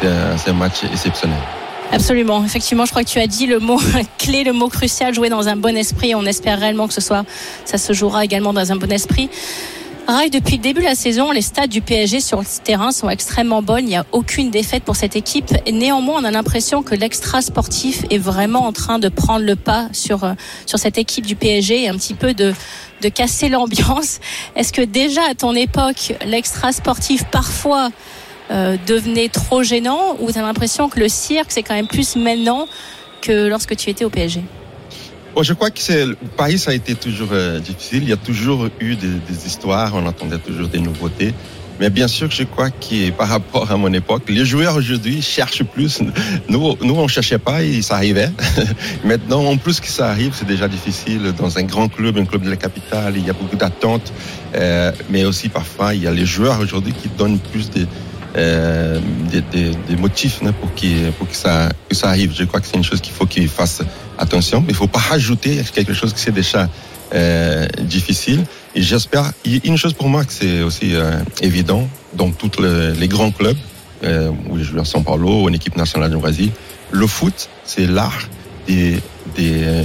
c'est 0.00 0.06
un, 0.06 0.52
un 0.54 0.56
match 0.56 0.84
exceptionnel. 0.84 1.40
Absolument. 1.90 2.44
Effectivement, 2.44 2.84
je 2.84 2.90
crois 2.90 3.02
que 3.02 3.08
tu 3.08 3.18
as 3.18 3.26
dit 3.26 3.46
le 3.46 3.58
mot 3.58 3.80
clé, 4.18 4.44
le 4.44 4.52
mot 4.52 4.68
crucial, 4.68 5.14
jouer 5.14 5.30
dans 5.30 5.48
un 5.48 5.56
bon 5.56 5.76
esprit. 5.76 6.14
On 6.14 6.26
espère 6.26 6.60
réellement 6.60 6.86
que 6.86 6.94
ce 6.94 7.00
soit, 7.00 7.24
ça 7.64 7.78
se 7.78 7.92
jouera 7.92 8.24
également 8.24 8.52
dans 8.52 8.70
un 8.70 8.76
bon 8.76 8.92
esprit. 8.92 9.30
Rai, 10.10 10.30
depuis 10.30 10.56
le 10.56 10.62
début 10.62 10.80
de 10.80 10.86
la 10.86 10.94
saison, 10.94 11.32
les 11.32 11.42
stats 11.42 11.66
du 11.66 11.82
PSG 11.82 12.20
sur 12.20 12.38
le 12.38 12.46
terrain 12.64 12.92
sont 12.92 13.10
extrêmement 13.10 13.60
bonnes. 13.60 13.84
Il 13.84 13.90
n'y 13.90 13.96
a 13.96 14.06
aucune 14.12 14.50
défaite 14.50 14.82
pour 14.82 14.96
cette 14.96 15.16
équipe. 15.16 15.52
Néanmoins, 15.70 16.22
on 16.22 16.24
a 16.24 16.30
l'impression 16.30 16.82
que 16.82 16.94
l'extra 16.94 17.42
sportif 17.42 18.06
est 18.08 18.16
vraiment 18.16 18.64
en 18.64 18.72
train 18.72 18.98
de 18.98 19.10
prendre 19.10 19.44
le 19.44 19.54
pas 19.54 19.90
sur, 19.92 20.24
euh, 20.24 20.32
sur 20.64 20.78
cette 20.78 20.96
équipe 20.96 21.26
du 21.26 21.36
PSG 21.36 21.82
et 21.82 21.88
un 21.90 21.94
petit 21.94 22.14
peu 22.14 22.32
de, 22.32 22.54
de 23.02 23.08
casser 23.10 23.50
l'ambiance. 23.50 24.20
Est-ce 24.56 24.72
que 24.72 24.80
déjà 24.80 25.20
à 25.28 25.34
ton 25.34 25.54
époque, 25.54 26.14
l'extra 26.24 26.72
sportif 26.72 27.24
parfois 27.24 27.90
euh, 28.50 28.78
devenait 28.86 29.28
trop 29.28 29.62
gênant 29.62 30.16
ou 30.20 30.32
tu 30.32 30.38
as 30.38 30.42
l'impression 30.42 30.88
que 30.88 31.00
le 31.00 31.10
cirque 31.10 31.52
c'est 31.52 31.62
quand 31.62 31.74
même 31.74 31.86
plus 31.86 32.16
maintenant 32.16 32.66
que 33.20 33.46
lorsque 33.46 33.76
tu 33.76 33.90
étais 33.90 34.06
au 34.06 34.10
PSG 34.10 34.42
je 35.40 35.52
crois 35.52 35.70
que 35.70 35.80
c'est 35.80 36.06
Paris, 36.36 36.58
ça 36.58 36.72
a 36.72 36.74
été 36.74 36.94
toujours 36.94 37.30
euh, 37.32 37.58
difficile. 37.60 38.02
Il 38.02 38.08
y 38.08 38.12
a 38.12 38.16
toujours 38.16 38.68
eu 38.80 38.96
des, 38.96 39.08
des 39.08 39.46
histoires, 39.46 39.94
on 39.94 40.06
attendait 40.06 40.38
toujours 40.38 40.68
des 40.68 40.80
nouveautés. 40.80 41.34
Mais 41.80 41.90
bien 41.90 42.08
sûr, 42.08 42.28
je 42.30 42.42
crois 42.42 42.70
que 42.70 43.10
par 43.10 43.28
rapport 43.28 43.70
à 43.70 43.76
mon 43.76 43.92
époque, 43.92 44.22
les 44.28 44.44
joueurs 44.44 44.74
aujourd'hui 44.74 45.22
cherchent 45.22 45.62
plus. 45.62 46.00
Nous, 46.48 46.76
nous, 46.82 46.94
on 46.94 47.06
cherchait 47.06 47.38
pas 47.38 47.62
et 47.62 47.82
ça 47.82 47.94
arrivait. 47.94 48.30
Maintenant, 49.04 49.44
en 49.44 49.56
plus 49.56 49.78
que 49.78 49.86
ça 49.86 50.08
arrive, 50.08 50.32
c'est 50.34 50.46
déjà 50.46 50.66
difficile 50.66 51.32
dans 51.38 51.56
un 51.56 51.62
grand 51.62 51.88
club, 51.88 52.18
un 52.18 52.24
club 52.24 52.42
de 52.42 52.50
la 52.50 52.56
capitale. 52.56 53.14
Il 53.16 53.24
y 53.24 53.30
a 53.30 53.32
beaucoup 53.32 53.54
d'attentes, 53.54 54.12
euh, 54.56 54.90
mais 55.08 55.24
aussi 55.24 55.48
parfois 55.48 55.94
il 55.94 56.02
y 56.02 56.08
a 56.08 56.10
les 56.10 56.26
joueurs 56.26 56.58
aujourd'hui 56.58 56.92
qui 56.92 57.08
donnent 57.16 57.38
plus 57.38 57.70
de 57.70 57.86
euh, 58.36 59.00
des, 59.30 59.40
des, 59.40 59.70
des 59.88 59.96
motifs 59.96 60.40
hein, 60.44 60.52
pour, 60.60 60.72
qu'il- 60.74 61.10
pour 61.18 61.28
que, 61.28 61.34
ça, 61.36 61.70
que 61.88 61.94
ça 61.94 62.08
arrive. 62.08 62.32
Je 62.36 62.44
crois 62.44 62.60
que 62.60 62.66
c'est 62.66 62.76
une 62.76 62.84
chose 62.84 63.00
qu'il 63.00 63.12
faut 63.12 63.26
qu'ils 63.26 63.48
fassent 63.48 63.82
attention, 64.18 64.60
mais 64.60 64.70
il 64.70 64.74
faut 64.76 64.86
pas 64.86 64.98
rajouter 64.98 65.62
quelque 65.74 65.94
chose 65.94 66.12
qui 66.12 66.20
c'est 66.20 66.32
déjà 66.34 66.68
euh, 67.14 67.66
difficile. 67.80 68.44
Et 68.74 68.82
j'espère, 68.82 69.32
une 69.64 69.76
chose 69.76 69.94
pour 69.94 70.08
moi 70.08 70.24
que 70.24 70.32
c'est 70.32 70.62
aussi 70.62 70.94
euh, 70.94 71.12
évident 71.40 71.88
dans 72.14 72.30
tous 72.30 72.60
les, 72.60 72.92
les 72.92 73.08
grands 73.08 73.30
clubs, 73.30 73.56
euh, 74.04 74.30
où 74.50 74.58
je 74.58 74.64
joue 74.64 74.78
à 74.78 74.82
São 74.84 75.02
Paulo, 75.02 75.42
ou 75.42 75.48
en 75.48 75.52
équipe 75.52 75.76
nationale 75.76 76.10
du 76.10 76.16
Brésil, 76.18 76.50
le 76.90 77.06
foot, 77.06 77.48
c'est 77.64 77.86
l'art 77.86 78.28
des, 78.66 79.00
des 79.36 79.64
euh, 79.64 79.82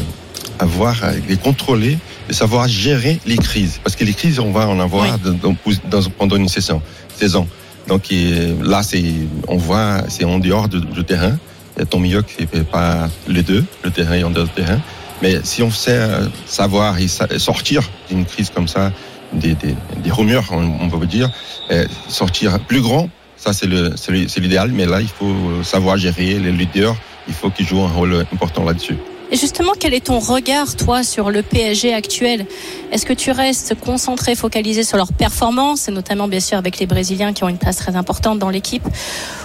avoir, 0.59 1.03
euh, 1.03 1.13
de 1.29 1.35
contrôler, 1.35 1.97
de 2.27 2.33
savoir 2.33 2.67
gérer 2.67 3.19
les 3.25 3.37
crises. 3.37 3.79
Parce 3.83 3.95
que 3.95 4.03
les 4.03 4.13
crises, 4.13 4.39
on 4.39 4.51
va 4.51 4.67
en 4.67 4.79
avoir 4.79 5.17
dans- 5.19 5.31
dans- 5.31 5.55
dans- 5.89 6.09
pendant 6.17 6.35
une 6.35 6.49
saison. 6.49 6.81
saison. 7.17 7.47
Donc 7.87 8.11
et 8.11 8.55
là, 8.61 8.83
c'est, 8.83 9.03
on 9.47 9.57
voit, 9.57 10.03
c'est 10.07 10.23
en 10.23 10.39
dehors 10.39 10.69
du, 10.69 11.03
terrain. 11.03 11.37
A 11.79 11.85
ton 11.85 11.99
milieu 11.99 12.21
qui 12.21 12.45
fait 12.45 12.63
pas 12.63 13.09
les 13.27 13.43
deux, 13.43 13.65
le 13.83 13.91
terrain 13.91 14.15
et 14.15 14.23
en 14.23 14.29
dehors 14.29 14.45
du 14.45 14.53
terrain. 14.53 14.79
Mais 15.21 15.39
si 15.43 15.63
on 15.63 15.71
sait 15.71 15.97
euh, 15.97 16.27
savoir 16.45 16.97
et 16.99 17.07
sortir 17.07 17.81
d'une 18.09 18.25
crise 18.25 18.49
comme 18.49 18.67
ça, 18.67 18.91
des, 19.33 19.55
des, 19.55 19.75
des 20.03 20.11
rumeurs, 20.11 20.45
on, 20.51 20.89
peut 20.89 21.05
dire, 21.05 21.31
euh, 21.71 21.85
sortir 22.09 22.59
plus 22.59 22.81
grand, 22.81 23.09
ça 23.37 23.53
c'est 23.53 23.67
l'idéal. 23.67 24.71
Mais 24.71 24.85
là, 24.85 25.01
il 25.01 25.07
faut 25.07 25.25
euh, 25.25 25.63
savoir 25.63 25.97
gérer 25.97 26.39
les 26.39 26.51
leaders. 26.51 26.95
Il 27.27 27.33
faut 27.33 27.49
qu'ils 27.49 27.65
jouent 27.65 27.83
un 27.83 27.91
rôle 27.91 28.25
important 28.31 28.63
là-dessus. 28.63 28.97
Et 29.31 29.37
justement, 29.37 29.71
quel 29.79 29.93
est 29.93 30.05
ton 30.05 30.19
regard, 30.19 30.75
toi, 30.75 31.03
sur 31.03 31.31
le 31.31 31.41
PSG 31.41 31.93
actuel? 31.93 32.45
Est-ce 32.91 33.05
que 33.05 33.13
tu 33.13 33.31
restes 33.31 33.75
concentré, 33.79 34.35
focalisé 34.35 34.83
sur 34.83 34.97
leur 34.97 35.11
performance, 35.11 35.87
et 35.87 35.91
notamment 35.91 36.27
bien 36.27 36.39
sûr 36.39 36.57
avec 36.57 36.79
les 36.79 36.85
Brésiliens 36.85 37.33
qui 37.33 37.43
ont 37.43 37.49
une 37.49 37.57
place 37.57 37.77
très 37.77 37.95
importante 37.95 38.37
dans 38.37 38.49
l'équipe, 38.49 38.87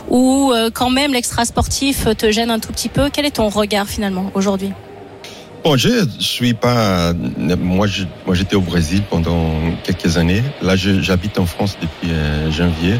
ou 0.08 0.52
euh, 0.52 0.70
quand 0.72 0.90
même 0.90 1.12
l'extra 1.12 1.44
sportif 1.44 2.06
te 2.16 2.30
gêne 2.30 2.50
un 2.50 2.58
tout 2.58 2.72
petit 2.72 2.88
peu? 2.88 3.08
Quel 3.10 3.24
est 3.24 3.36
ton 3.36 3.48
regard 3.48 3.88
finalement 3.88 4.30
aujourd'hui? 4.34 4.72
Bon, 5.64 5.76
je 5.76 6.06
suis 6.18 6.54
pas. 6.54 7.12
Moi, 7.12 7.86
moi, 8.26 8.34
j'étais 8.34 8.56
au 8.56 8.60
Brésil 8.60 9.02
pendant 9.10 9.52
quelques 9.82 10.16
années. 10.16 10.42
Là, 10.62 10.76
j'habite 10.76 11.38
en 11.38 11.46
France 11.46 11.76
depuis 11.80 12.12
euh, 12.12 12.50
janvier. 12.50 12.94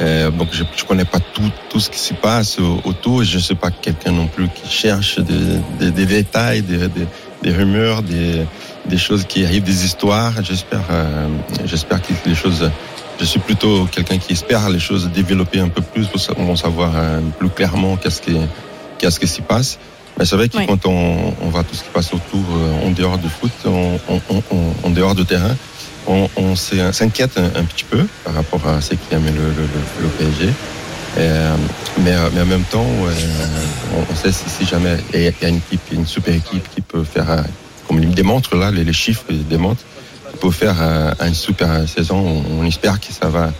Euh, 0.00 0.30
donc, 0.30 0.48
je, 0.52 0.64
je 0.76 0.84
connais 0.84 1.04
pas 1.04 1.20
tout, 1.20 1.50
tout 1.68 1.78
ce 1.80 1.90
qui 1.90 1.98
se 1.98 2.14
passe 2.14 2.58
au- 2.58 2.80
autour. 2.84 3.22
Je 3.22 3.36
ne 3.36 3.42
suis 3.42 3.54
pas 3.54 3.70
quelqu'un 3.70 4.12
non 4.12 4.26
plus 4.26 4.48
qui 4.48 4.70
cherche 4.70 5.18
des, 5.18 5.58
des, 5.78 5.90
des 5.90 6.06
détails, 6.06 6.62
des, 6.62 6.88
des, 7.42 7.52
rumeurs, 7.52 8.02
des, 8.02 8.46
des 8.86 8.98
choses 8.98 9.24
qui 9.28 9.44
arrivent, 9.44 9.62
des 9.64 9.84
histoires. 9.84 10.32
J'espère, 10.42 10.84
euh, 10.90 11.28
j'espère 11.66 12.00
que 12.00 12.12
les 12.26 12.34
choses. 12.34 12.70
Je 13.20 13.24
suis 13.26 13.40
plutôt 13.40 13.84
quelqu'un 13.92 14.16
qui 14.16 14.32
espère 14.32 14.70
les 14.70 14.78
choses 14.80 15.10
développer 15.10 15.60
un 15.60 15.68
peu 15.68 15.82
plus 15.82 16.06
pour 16.06 16.20
pour 16.34 16.56
savoir 16.58 16.92
euh, 16.94 17.20
plus 17.38 17.50
clairement 17.50 17.96
qu'est-ce 17.96 18.22
qui, 18.22 18.34
qu'est-ce 18.98 19.20
qui 19.20 19.28
s'y 19.28 19.42
passe. 19.42 19.78
Mais 20.18 20.24
c'est 20.24 20.36
vrai 20.36 20.48
que 20.48 20.56
Oui. 20.56 20.66
quand 20.66 20.86
on, 20.86 21.34
on 21.42 21.48
voit 21.50 21.62
tout 21.62 21.74
ce 21.74 21.82
qui 21.82 21.90
passe 21.92 22.12
autour, 22.14 22.44
euh, 22.56 22.86
en 22.86 22.90
dehors 22.92 23.18
du 23.18 23.28
foot, 23.28 23.52
on, 23.66 23.98
on, 24.08 24.20
on- 24.30 24.42
on- 24.50 24.86
en 24.86 24.90
dehors 24.90 25.14
du 25.14 25.26
terrain, 25.26 25.54
on, 26.36 26.56
s'est- 26.56 26.92
s'inquiète 26.92 27.38
un, 27.38 27.64
petit 27.64 27.84
peu 27.84 28.06
par 28.24 28.34
rapport 28.34 28.66
à 28.66 28.80
ce 28.80 28.94
qui 28.94 29.14
amène 29.14 29.34
le, 29.34 29.42
le, 30.02 30.08
PSG. 30.08 30.48
Euh, 31.18 31.56
mais, 31.98 32.12
euh, 32.12 32.28
mais 32.34 32.42
en 32.42 32.46
même 32.46 32.62
temps, 32.64 32.86
euh, 32.86 33.12
on, 34.10 34.14
sait 34.14 34.32
si, 34.32 34.64
jamais 34.64 34.96
il 35.12 35.22
y 35.22 35.44
a 35.44 35.48
une 35.48 35.56
équipe, 35.56 35.80
une 35.92 36.06
super 36.06 36.34
équipe 36.34 36.68
qui 36.74 36.80
peut 36.80 37.04
faire, 37.04 37.30
euh, 37.30 37.42
comme 37.88 38.02
il 38.02 38.10
démontre 38.14 38.56
là, 38.56 38.70
les, 38.70 38.92
chiffres 38.92 39.24
démontrent, 39.30 39.82
qui 40.30 40.36
peut 40.38 40.50
faire 40.50 40.76
euh, 40.80 41.12
une 41.26 41.34
super 41.34 41.88
saison. 41.88 42.44
On, 42.58 42.64
espère 42.64 43.00
que 43.00 43.12
ça 43.12 43.28
va, 43.28 43.52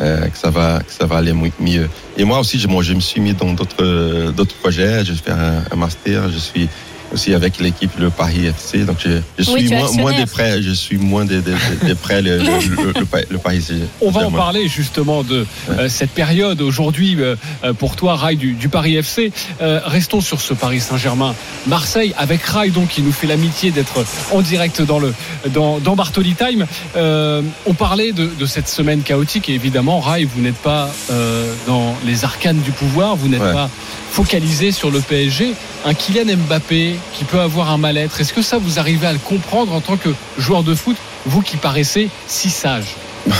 euh, 0.00 0.26
que 0.26 0.36
ça 0.36 0.50
va, 0.50 0.80
que 0.80 0.92
ça 0.92 1.06
va 1.06 1.18
aller 1.18 1.34
mieux. 1.60 1.88
Et 2.16 2.24
moi 2.24 2.40
aussi, 2.40 2.58
je, 2.58 2.68
je 2.82 2.94
me 2.94 3.00
suis 3.00 3.20
mis 3.20 3.34
dans 3.34 3.52
d'autres, 3.52 4.32
d'autres 4.32 4.56
projets. 4.56 5.04
Je 5.04 5.12
vais 5.12 5.18
faire 5.18 5.38
un, 5.38 5.62
un 5.70 5.76
master. 5.76 6.28
Je 6.30 6.38
suis 6.38 6.68
aussi 7.12 7.34
avec 7.34 7.58
l'équipe 7.58 7.90
le 7.98 8.10
Paris 8.10 8.46
FC. 8.46 8.78
Donc 8.84 8.96
je, 9.04 9.42
suis 9.42 9.68
moins, 9.68 9.90
moins 9.92 10.12
des 10.12 10.26
prêts, 10.26 10.62
je 10.62 10.70
suis 10.72 10.96
moins 10.98 11.24
des, 11.24 11.40
des, 11.40 11.52
des- 11.52 11.86
des 11.88 11.94
prêts 11.94 12.20
le, 12.22 12.38
le, 12.38 12.44
le- 12.44 12.92
le 12.98 13.04
Pa- 13.06 13.18
le 13.30 13.38
Paris 13.38 13.58
FC. 13.58 13.74
On 14.00 14.10
va 14.10 14.26
en 14.26 14.30
parler 14.30 14.68
justement 14.68 15.22
de 15.22 15.46
euh, 15.70 15.88
cette 15.88 16.10
période 16.10 16.60
aujourd'hui 16.60 17.16
euh, 17.18 17.36
euh, 17.64 17.72
pour 17.72 17.96
toi, 17.96 18.16
Rai 18.16 18.36
du, 18.36 18.52
du 18.52 18.68
Paris 18.68 18.96
FC. 18.96 19.32
Euh, 19.62 19.80
restons 19.84 20.20
sur 20.20 20.40
ce 20.40 20.54
Paris 20.54 20.80
Saint-Germain. 20.80 21.34
Marseille 21.66 22.14
avec 22.18 22.42
Rai 22.42 22.70
donc 22.70 22.88
qui 22.88 23.02
nous 23.02 23.12
fait 23.12 23.26
l'amitié 23.26 23.70
d'être 23.70 24.04
en 24.32 24.40
direct 24.42 24.82
dans 24.82 24.98
le 24.98 25.14
dans, 25.50 25.78
dans 25.78 25.96
Bartoli 25.96 26.34
Time. 26.34 26.66
Euh, 26.96 27.42
on 27.66 27.74
parlait 27.74 28.12
de, 28.12 28.28
de 28.38 28.46
cette 28.46 28.68
semaine 28.68 29.02
chaotique 29.02 29.48
et 29.48 29.54
évidemment 29.54 30.00
Rai, 30.00 30.24
vous 30.24 30.40
n'êtes 30.42 30.56
pas 30.56 30.90
euh, 31.10 31.52
dans 31.66 31.96
les 32.04 32.24
arcanes 32.24 32.60
du 32.60 32.70
pouvoir, 32.72 33.16
vous 33.16 33.28
n'êtes 33.28 33.38
Ouais. 33.38 33.52
pas 33.52 33.70
focalisé 34.10 34.72
sur 34.72 34.90
le 34.90 35.00
PSG. 35.00 35.54
Un 35.86 35.94
Kylian 35.94 36.36
Mbappé 36.48 36.94
qui 37.14 37.24
peut 37.24 37.40
avoir 37.40 37.70
un 37.70 37.78
mal-être. 37.78 38.20
Est-ce 38.20 38.32
que 38.32 38.42
ça 38.42 38.58
vous 38.58 38.78
arrivez 38.78 39.06
à 39.06 39.12
le 39.12 39.18
comprendre 39.18 39.72
en 39.72 39.80
tant 39.80 39.96
que 39.96 40.10
joueur 40.38 40.62
de 40.62 40.74
foot, 40.74 40.96
vous 41.26 41.42
qui 41.42 41.56
paraissez 41.56 42.08
si 42.26 42.50
sage? 42.50 42.94
Mais 43.26 43.34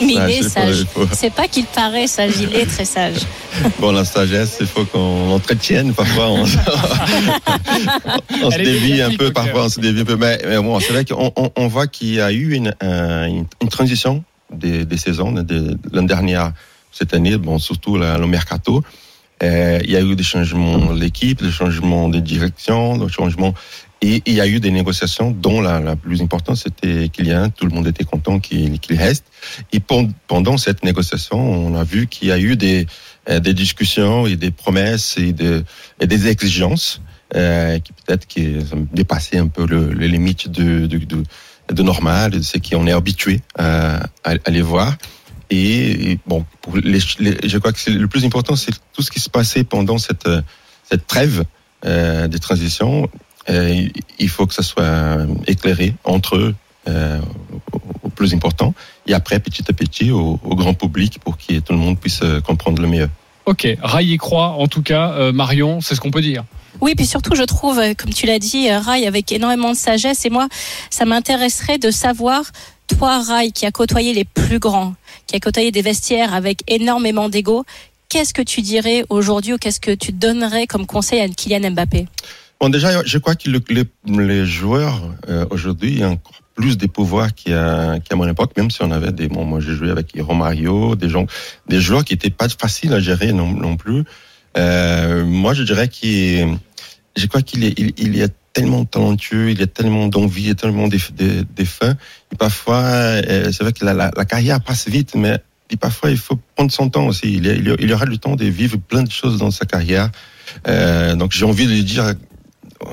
il 0.00 0.18
est 0.18 0.42
c'est 0.42 0.54
pas- 0.54 0.60
sage. 0.72 0.86
C'est 1.12 1.32
pas 1.32 1.48
qu'il 1.48 1.64
paraît 1.64 2.06
sage, 2.06 2.32
il 2.40 2.54
est 2.54 2.66
très 2.66 2.84
sage. 2.84 3.18
Bon, 3.78 3.90
la 3.90 4.04
sagesse, 4.04 4.58
il 4.60 4.66
faut 4.66 4.84
qu'on 4.84 5.28
l'entretienne. 5.28 5.94
Parfois, 5.94 6.28
on, 6.28 6.44
se- 6.44 6.56
on 8.42 8.48
dévie 8.50 9.00
un 9.00 9.10
peu. 9.10 9.32
Parfois, 9.32 9.64
on 9.64 9.68
se 9.70 9.80
dévie 9.80 10.02
un 10.02 10.04
peu. 10.04 10.16
Mais, 10.16 10.38
mais 10.46 10.56
bon, 10.58 10.78
c'est 10.80 10.92
vrai 10.92 11.04
qu'on 11.06 11.32
on, 11.36 11.50
on 11.56 11.66
voit 11.66 11.86
qu'il 11.86 12.14
y 12.14 12.20
a 12.20 12.30
eu 12.32 12.52
une, 12.54 12.74
un- 12.82 13.26
une, 13.26 13.46
une 13.62 13.68
transition 13.68 14.22
des, 14.52 14.84
des 14.84 14.96
saisons 14.98 15.32
de, 15.32 15.40
de 15.42 15.78
l'année 15.92 16.06
dernière, 16.06 16.52
cette 16.92 17.14
année, 17.14 17.36
bon, 17.38 17.58
surtout 17.58 17.96
le 17.96 18.26
mercato. 18.26 18.82
Euh, 19.42 19.78
il 19.84 19.90
y 19.90 19.96
a 19.96 20.00
eu 20.00 20.16
des 20.16 20.22
changements 20.22 20.94
de 20.94 20.98
l'équipe, 20.98 21.42
des 21.42 21.50
changements 21.50 22.08
de 22.08 22.20
direction, 22.20 22.96
des 22.96 23.08
changements. 23.08 23.54
Et 24.02 24.22
il 24.26 24.34
y 24.34 24.40
a 24.40 24.46
eu 24.46 24.60
des 24.60 24.70
négociations, 24.70 25.30
dont 25.30 25.60
la, 25.60 25.96
plus 25.96 26.20
importante, 26.20 26.56
c'était 26.56 27.08
Kylian. 27.08 27.50
Tout 27.50 27.66
le 27.66 27.74
monde 27.74 27.86
était 27.86 28.04
content 28.04 28.40
qu'il 28.40 28.78
qu'il 28.78 28.96
reste. 28.96 29.24
Et 29.72 29.80
pendant 29.80 30.58
cette 30.58 30.84
négociation, 30.84 31.38
on 31.38 31.74
a 31.74 31.84
vu 31.84 32.06
qu'il 32.06 32.28
y 32.28 32.32
a 32.32 32.38
eu 32.38 32.56
des, 32.56 32.86
euh, 33.28 33.40
discussions 33.40 34.26
et 34.26 34.36
des 34.36 34.50
promesses 34.50 35.16
et, 35.18 35.32
de, 35.32 35.64
et 36.00 36.06
des 36.06 36.28
exigences 36.28 37.00
euh, 37.34 37.78
qui 37.78 37.92
peut-être 37.92 38.26
qui 38.26 38.56
dépassé 38.92 39.38
un 39.38 39.48
peu 39.48 39.66
le, 39.66 39.92
les 39.92 40.08
limites 40.08 40.50
de 40.50 41.82
normal, 41.82 42.32
de 42.32 42.42
ce 42.42 42.58
qu'on 42.58 42.86
est 42.86 42.92
habitué 42.92 43.40
à, 43.58 44.04
à, 44.24 44.34
à 44.44 44.50
les 44.50 44.62
voir. 44.62 44.96
Et, 45.50 46.12
et 46.12 46.18
bon, 46.26 46.44
pour 46.60 46.76
les, 46.76 46.98
les- 47.20 47.48
je 47.48 47.58
crois 47.58 47.72
que 47.72 47.78
c'est 47.78 47.90
le 47.92 48.08
plus 48.08 48.24
important, 48.24 48.56
c'est 48.56 48.72
tout 48.92 49.02
ce 49.02 49.10
qui 49.10 49.20
se 49.20 49.30
passait 49.30 49.64
pendant 49.64 49.98
cette, 49.98 50.28
cette 50.88 51.06
trêve 51.06 51.44
euh, 51.84 52.26
de 52.28 52.38
transition. 52.38 53.08
Euh, 53.48 53.86
il 54.18 54.28
faut 54.28 54.46
que 54.46 54.54
ça 54.54 54.62
soit 54.64 55.18
éclairé 55.46 55.94
entre 56.04 56.36
eux 56.36 56.54
euh, 56.88 57.20
au, 57.72 57.80
au 58.02 58.08
plus 58.08 58.34
important 58.34 58.74
et 59.06 59.14
après 59.14 59.38
petit 59.38 59.62
à 59.68 59.72
petit 59.72 60.10
au, 60.10 60.40
au 60.42 60.54
grand 60.56 60.74
public 60.74 61.20
pour 61.24 61.36
que 61.38 61.60
tout 61.60 61.72
le 61.72 61.78
monde 61.78 61.98
puisse 62.00 62.20
euh, 62.22 62.40
comprendre 62.40 62.82
le 62.82 62.88
mieux. 62.88 63.08
Ok, 63.44 63.68
Rai 63.80 64.04
y 64.04 64.16
croit 64.16 64.48
en 64.58 64.66
tout 64.66 64.82
cas. 64.82 65.12
Euh, 65.12 65.32
Marion, 65.32 65.80
c'est 65.80 65.94
ce 65.94 66.00
qu'on 66.00 66.10
peut 66.10 66.22
dire. 66.22 66.44
Oui, 66.80 66.94
puis 66.96 67.06
surtout, 67.06 67.36
je 67.36 67.44
trouve, 67.44 67.80
comme 67.96 68.12
tu 68.12 68.26
l'as 68.26 68.40
dit, 68.40 68.68
euh, 68.68 68.80
Rai 68.80 69.06
avec 69.06 69.30
énormément 69.30 69.70
de 69.70 69.76
sagesse. 69.76 70.26
Et 70.26 70.30
moi, 70.30 70.48
ça 70.90 71.04
m'intéresserait 71.04 71.78
de 71.78 71.90
savoir, 71.92 72.42
toi, 72.86 73.22
Rai, 73.22 73.50
qui 73.50 73.66
a 73.66 73.70
côtoyé 73.70 74.12
les 74.14 74.24
plus 74.24 74.58
grands, 74.58 74.94
qui 75.26 75.36
a 75.36 75.40
côtoyé 75.40 75.70
des 75.70 75.82
vestiaires 75.82 76.34
avec 76.34 76.62
énormément 76.70 77.28
d'ego, 77.28 77.64
qu'est-ce 78.08 78.32
que 78.32 78.42
tu 78.42 78.62
dirais 78.62 79.04
aujourd'hui 79.08 79.54
ou 79.54 79.58
qu'est-ce 79.58 79.80
que 79.80 79.90
tu 79.94 80.12
donnerais 80.12 80.66
comme 80.66 80.86
conseil 80.86 81.20
à 81.20 81.28
Kylian 81.28 81.70
Mbappé? 81.72 82.06
Bon, 82.60 82.68
déjà, 82.68 83.04
je 83.04 83.18
crois 83.18 83.34
que 83.34 83.50
le- 83.50 83.62
les, 83.68 83.84
les 84.06 84.46
joueurs 84.46 85.02
euh, 85.28 85.44
aujourd'hui 85.50 86.02
ont 86.04 86.12
encore 86.12 86.40
plus 86.54 86.78
de 86.78 86.86
pouvoir 86.86 87.34
qu'à 87.34 87.98
qu'à 87.98 88.16
mon 88.16 88.26
époque, 88.26 88.52
même 88.56 88.70
si 88.70 88.82
on 88.82 88.90
avait 88.90 89.12
des. 89.12 89.28
Bon, 89.28 89.44
moi, 89.44 89.60
j'ai 89.60 89.74
joué 89.74 89.90
avec 89.90 90.12
Romario, 90.18 90.96
des 90.96 91.10
gens, 91.10 91.26
des 91.68 91.82
joueurs 91.82 92.02
qui 92.02 92.14
étaient 92.14 92.30
pas 92.30 92.48
faciles 92.48 92.94
à 92.94 93.00
gérer 93.00 93.34
non, 93.34 93.76
plus. 93.76 94.04
Euh, 94.56 95.26
moi, 95.26 95.52
je 95.52 95.64
dirais 95.64 95.88
qu'il, 95.88 96.56
je 97.14 97.26
crois 97.26 97.42
qu'il 97.42 97.62
est, 97.64 97.78
il, 97.78 98.26
tellement 98.56 98.86
talentueux, 98.86 99.50
il 99.50 99.60
a 99.60 99.66
tellement 99.66 100.08
d'envie, 100.08 100.48
et 100.48 100.54
tellement 100.54 100.88
de, 100.88 100.96
de, 101.18 101.44
de 101.54 101.64
faim. 101.64 101.94
Et 102.32 102.36
parfois, 102.36 102.80
euh, 102.84 103.52
c'est 103.52 103.62
vrai 103.62 103.74
que 103.74 103.84
la, 103.84 104.10
carrière 104.24 104.62
passe 104.62 104.88
vite, 104.88 105.14
mais 105.14 105.38
et 105.68 105.76
parfois 105.76 106.10
il 106.10 106.16
faut 106.16 106.38
prendre 106.54 106.70
son 106.72 106.88
temps 106.88 107.06
aussi. 107.06 107.34
Il, 107.34 107.44
y 107.46 107.50
a- 107.50 107.54
il 107.54 107.66
y 107.68 107.70
a- 107.70 107.76
il 107.78 107.90
y 107.90 107.92
aura 107.92 108.06
le 108.06 108.16
temps 108.16 108.34
de 108.34 108.46
vivre 108.46 108.78
plein 108.78 109.02
de 109.02 109.10
choses 109.10 109.36
dans 109.36 109.50
sa 109.50 109.66
carrière. 109.66 110.10
Euh, 110.68 111.14
donc 111.16 111.32
j'ai 111.32 111.44
envie 111.44 111.66
de 111.66 111.72
lui 111.72 111.84
dire, 111.84 112.14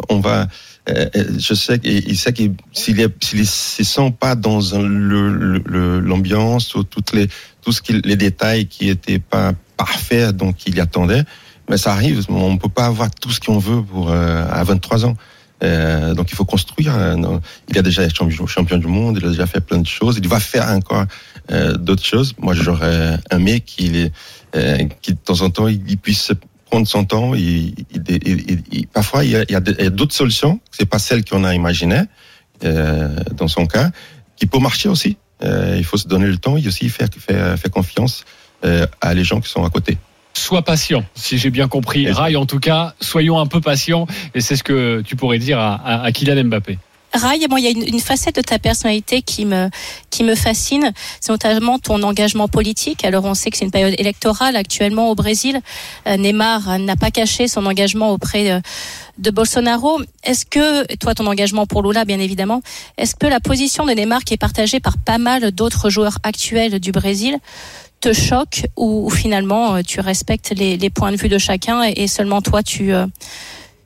on 0.09 0.19
va. 0.19 0.47
euh, 0.89 1.05
je 1.39 1.53
sais 1.53 1.79
qu'il 1.79 2.17
sait 2.17 2.33
qu'il 2.33 2.55
s'il 2.73 2.97
ne 2.97 3.43
se 3.45 3.83
sent 3.85 4.13
pas 4.19 4.35
dans 4.35 4.59
l'ambiance 6.01 6.75
ou 6.75 6.83
toutes 6.83 7.13
les 7.13 7.27
tout 7.61 7.71
ce 7.71 7.81
qui 7.81 7.93
les 8.03 8.17
détails 8.17 8.65
qui 8.67 8.89
étaient 8.89 9.19
pas 9.19 9.53
parfaits 9.77 10.35
donc 10.35 10.65
il 10.67 10.75
y 10.75 10.81
attendait, 10.81 11.23
mais 11.69 11.77
ça 11.77 11.93
arrive. 11.93 12.25
On 12.27 12.57
peut 12.57 12.67
pas 12.81 12.87
avoir 12.87 13.09
tout 13.11 13.31
ce 13.31 13.39
qu'on 13.39 13.59
veut 13.59 13.81
pour 13.81 14.11
à 14.11 14.61
23 14.65 15.05
ans. 15.05 15.15
Euh, 15.63 16.13
donc 16.13 16.31
il 16.31 16.35
faut 16.35 16.45
construire. 16.45 16.93
Il 17.69 17.77
a 17.77 17.81
déjà 17.81 18.03
été 18.03 18.13
champion, 18.13 18.77
du 18.77 18.87
monde, 18.87 19.17
il 19.21 19.25
a 19.25 19.29
déjà 19.29 19.45
fait 19.45 19.61
plein 19.61 19.79
de 19.79 19.87
choses. 19.87 20.17
Il 20.21 20.27
va 20.27 20.39
faire 20.39 20.67
encore 20.69 21.05
euh, 21.51 21.73
d'autres 21.73 22.05
choses. 22.05 22.33
Moi, 22.39 22.53
j'aurais 22.53 23.17
un 23.29 23.39
mec 23.39 23.65
qui, 23.65 23.97
est, 23.97 24.13
euh, 24.55 24.77
qui 25.01 25.13
de 25.13 25.17
temps 25.17 25.41
en 25.41 25.49
temps, 25.49 25.67
il, 25.67 25.97
puisse 25.97 26.31
prendre 26.69 26.87
son 26.87 27.05
temps. 27.05 27.33
Parfois, 28.93 29.25
il 29.25 29.31
y 29.31 29.55
a, 29.55 29.59
d'autres 29.89 30.15
solutions. 30.15 30.59
C'est 30.71 30.85
pas 30.85 30.99
celle 30.99 31.25
qu'on 31.25 31.43
a 31.43 31.53
imaginées 31.53 32.03
euh, 32.63 33.15
dans 33.35 33.47
son 33.47 33.65
cas, 33.65 33.91
qui 34.37 34.45
peut 34.45 34.59
marcher 34.59 34.89
aussi. 34.89 35.17
Il 35.45 35.83
faut 35.83 35.97
se 35.97 36.07
donner 36.07 36.27
le 36.27 36.37
temps 36.37 36.55
et 36.55 36.65
aussi 36.65 36.87
faire, 36.87 37.09
confiance 37.69 38.23
à 39.01 39.13
les 39.13 39.25
gens 39.25 39.41
qui 39.41 39.49
sont 39.49 39.65
à 39.65 39.69
côté. 39.69 39.97
Sois 40.35 40.63
patient, 40.63 41.03
si 41.15 41.37
j'ai 41.37 41.49
bien 41.51 41.67
compris. 41.67 42.05
Et- 42.05 42.11
Rai, 42.11 42.35
en 42.35 42.45
tout 42.45 42.59
cas, 42.59 42.95
soyons 42.99 43.39
un 43.39 43.45
peu 43.45 43.61
patients. 43.61 44.07
Et 44.33 44.41
c'est 44.41 44.55
ce 44.55 44.63
que 44.63 45.01
tu 45.05 45.15
pourrais 45.15 45.37
dire 45.39 45.59
à, 45.59 45.75
à- 45.75 46.03
à 46.03 46.11
Kylian 46.11 46.43
Mbappé. 46.45 46.79
Rai, 47.13 47.37
moi, 47.47 47.59
il 47.59 47.63
y 47.63 47.67
a 47.67 47.69
une, 47.69 47.87
une 47.87 47.99
facette 47.99 48.37
de 48.37 48.41
ta 48.41 48.57
personnalité 48.57 49.21
qui 49.21 49.45
me, 49.45 49.69
qui 50.09 50.23
me 50.23 50.33
fascine. 50.33 50.91
C'est 51.21 51.31
notamment 51.31 51.77
ton 51.77 52.01
engagement 52.01 52.47
politique. 52.47 53.05
Alors, 53.05 53.25
on 53.25 53.35
sait 53.35 53.51
que 53.51 53.57
c'est 53.57 53.65
une 53.65 53.69
période 53.71 53.93
électorale 53.99 54.55
actuellement 54.55 55.11
au 55.11 55.15
Brésil. 55.15 55.59
Euh, 56.07 56.17
Neymar 56.17 56.67
euh, 56.67 56.77
n'a 56.79 56.95
pas 56.95 57.11
caché 57.11 57.47
son 57.47 57.67
engagement 57.67 58.09
auprès 58.09 58.49
euh, 58.49 58.59
de 59.19 59.29
Bolsonaro. 59.29 60.01
Est-ce 60.23 60.47
que, 60.47 60.91
toi, 60.95 61.13
ton 61.13 61.27
engagement 61.27 61.67
pour 61.67 61.83
Lula, 61.83 62.03
bien 62.05 62.19
évidemment, 62.19 62.63
est-ce 62.97 63.13
que 63.15 63.27
la 63.27 63.39
position 63.39 63.85
de 63.85 63.91
Neymar, 63.91 64.23
qui 64.23 64.33
est 64.33 64.37
partagée 64.37 64.79
par 64.79 64.97
pas 64.97 65.19
mal 65.19 65.51
d'autres 65.51 65.91
joueurs 65.91 66.17
actuels 66.23 66.79
du 66.79 66.91
Brésil, 66.91 67.37
te 68.03 68.13
choque 68.13 68.65
ou, 68.77 69.05
ou 69.05 69.09
finalement 69.09 69.75
euh, 69.75 69.81
tu 69.81 69.99
respectes 69.99 70.51
les, 70.55 70.77
les 70.77 70.89
points 70.89 71.11
de 71.11 71.17
vue 71.17 71.29
de 71.29 71.37
chacun 71.37 71.83
et, 71.83 71.93
et 72.03 72.07
seulement 72.07 72.41
toi 72.41 72.61
tu 72.63 72.93
euh, 72.93 73.05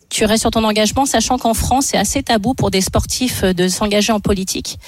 tu 0.09 0.23
restes 0.23 0.43
sur 0.43 0.51
ton 0.51 0.63
engagement, 0.63 1.05
sachant 1.05 1.37
qu'en 1.37 1.53
France, 1.53 1.87
c'est 1.87 1.97
assez 1.97 2.23
tabou 2.23 2.53
pour 2.53 2.71
des 2.71 2.79
sportifs 2.79 3.43
euh, 3.43 3.51
de 3.51 3.67
s'engager 3.67 4.13
en 4.13 4.21
politique. 4.21 4.79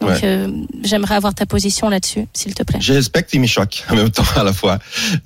Donc, 0.00 0.10
Ouais. 0.10 0.20
euh, 0.24 0.48
j'aimerais 0.84 1.14
avoir 1.14 1.32
ta 1.34 1.46
position 1.46 1.88
là-dessus, 1.88 2.26
s'il 2.34 2.52
te 2.54 2.62
plaît. 2.62 2.78
Je 2.82 2.92
respecte 2.92 3.34
et 3.34 3.38
me 3.38 3.46
choque 3.46 3.84
en 3.90 3.96
même 3.96 4.10
temps 4.10 4.22
à 4.36 4.44
la 4.44 4.52
fois 4.52 4.78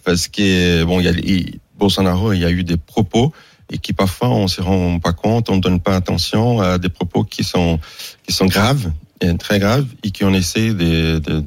parce 0.05 0.29
que 0.29 0.85
bon, 0.85 1.00
il 1.00 1.05
y 1.07 1.09
a 1.09 1.12
il- 1.12 1.59
Bolsonaro, 1.76 2.33
il 2.33 2.38
y 2.40 2.45
a 2.45 2.50
eu 2.50 2.62
des 2.62 2.76
propos 2.76 3.33
et 3.73 3.79
qui 3.79 3.93
parfois 3.93 4.29
on 4.29 4.47
se 4.47 4.61
rend 4.62 5.00
pas 5.00 5.12
compte, 5.12 5.50
on 5.50 5.57
ne 5.57 5.61
donne 5.61 5.81
pas 5.81 5.97
attention 5.97 6.61
à 6.61 6.79
des 6.79 6.88
propos 6.88 7.25
qui 7.25 7.43
sont 7.43 7.81
qui 8.26 8.33
sont 8.33 8.47
graves, 8.47 8.93
et 9.21 9.37
très 9.37 9.59
graves 9.59 9.87
et 10.05 10.12
qu'on 10.12 10.33
essaie 10.33 10.73
de, 10.75 11.19
de, 11.19 11.40
de 11.40 11.45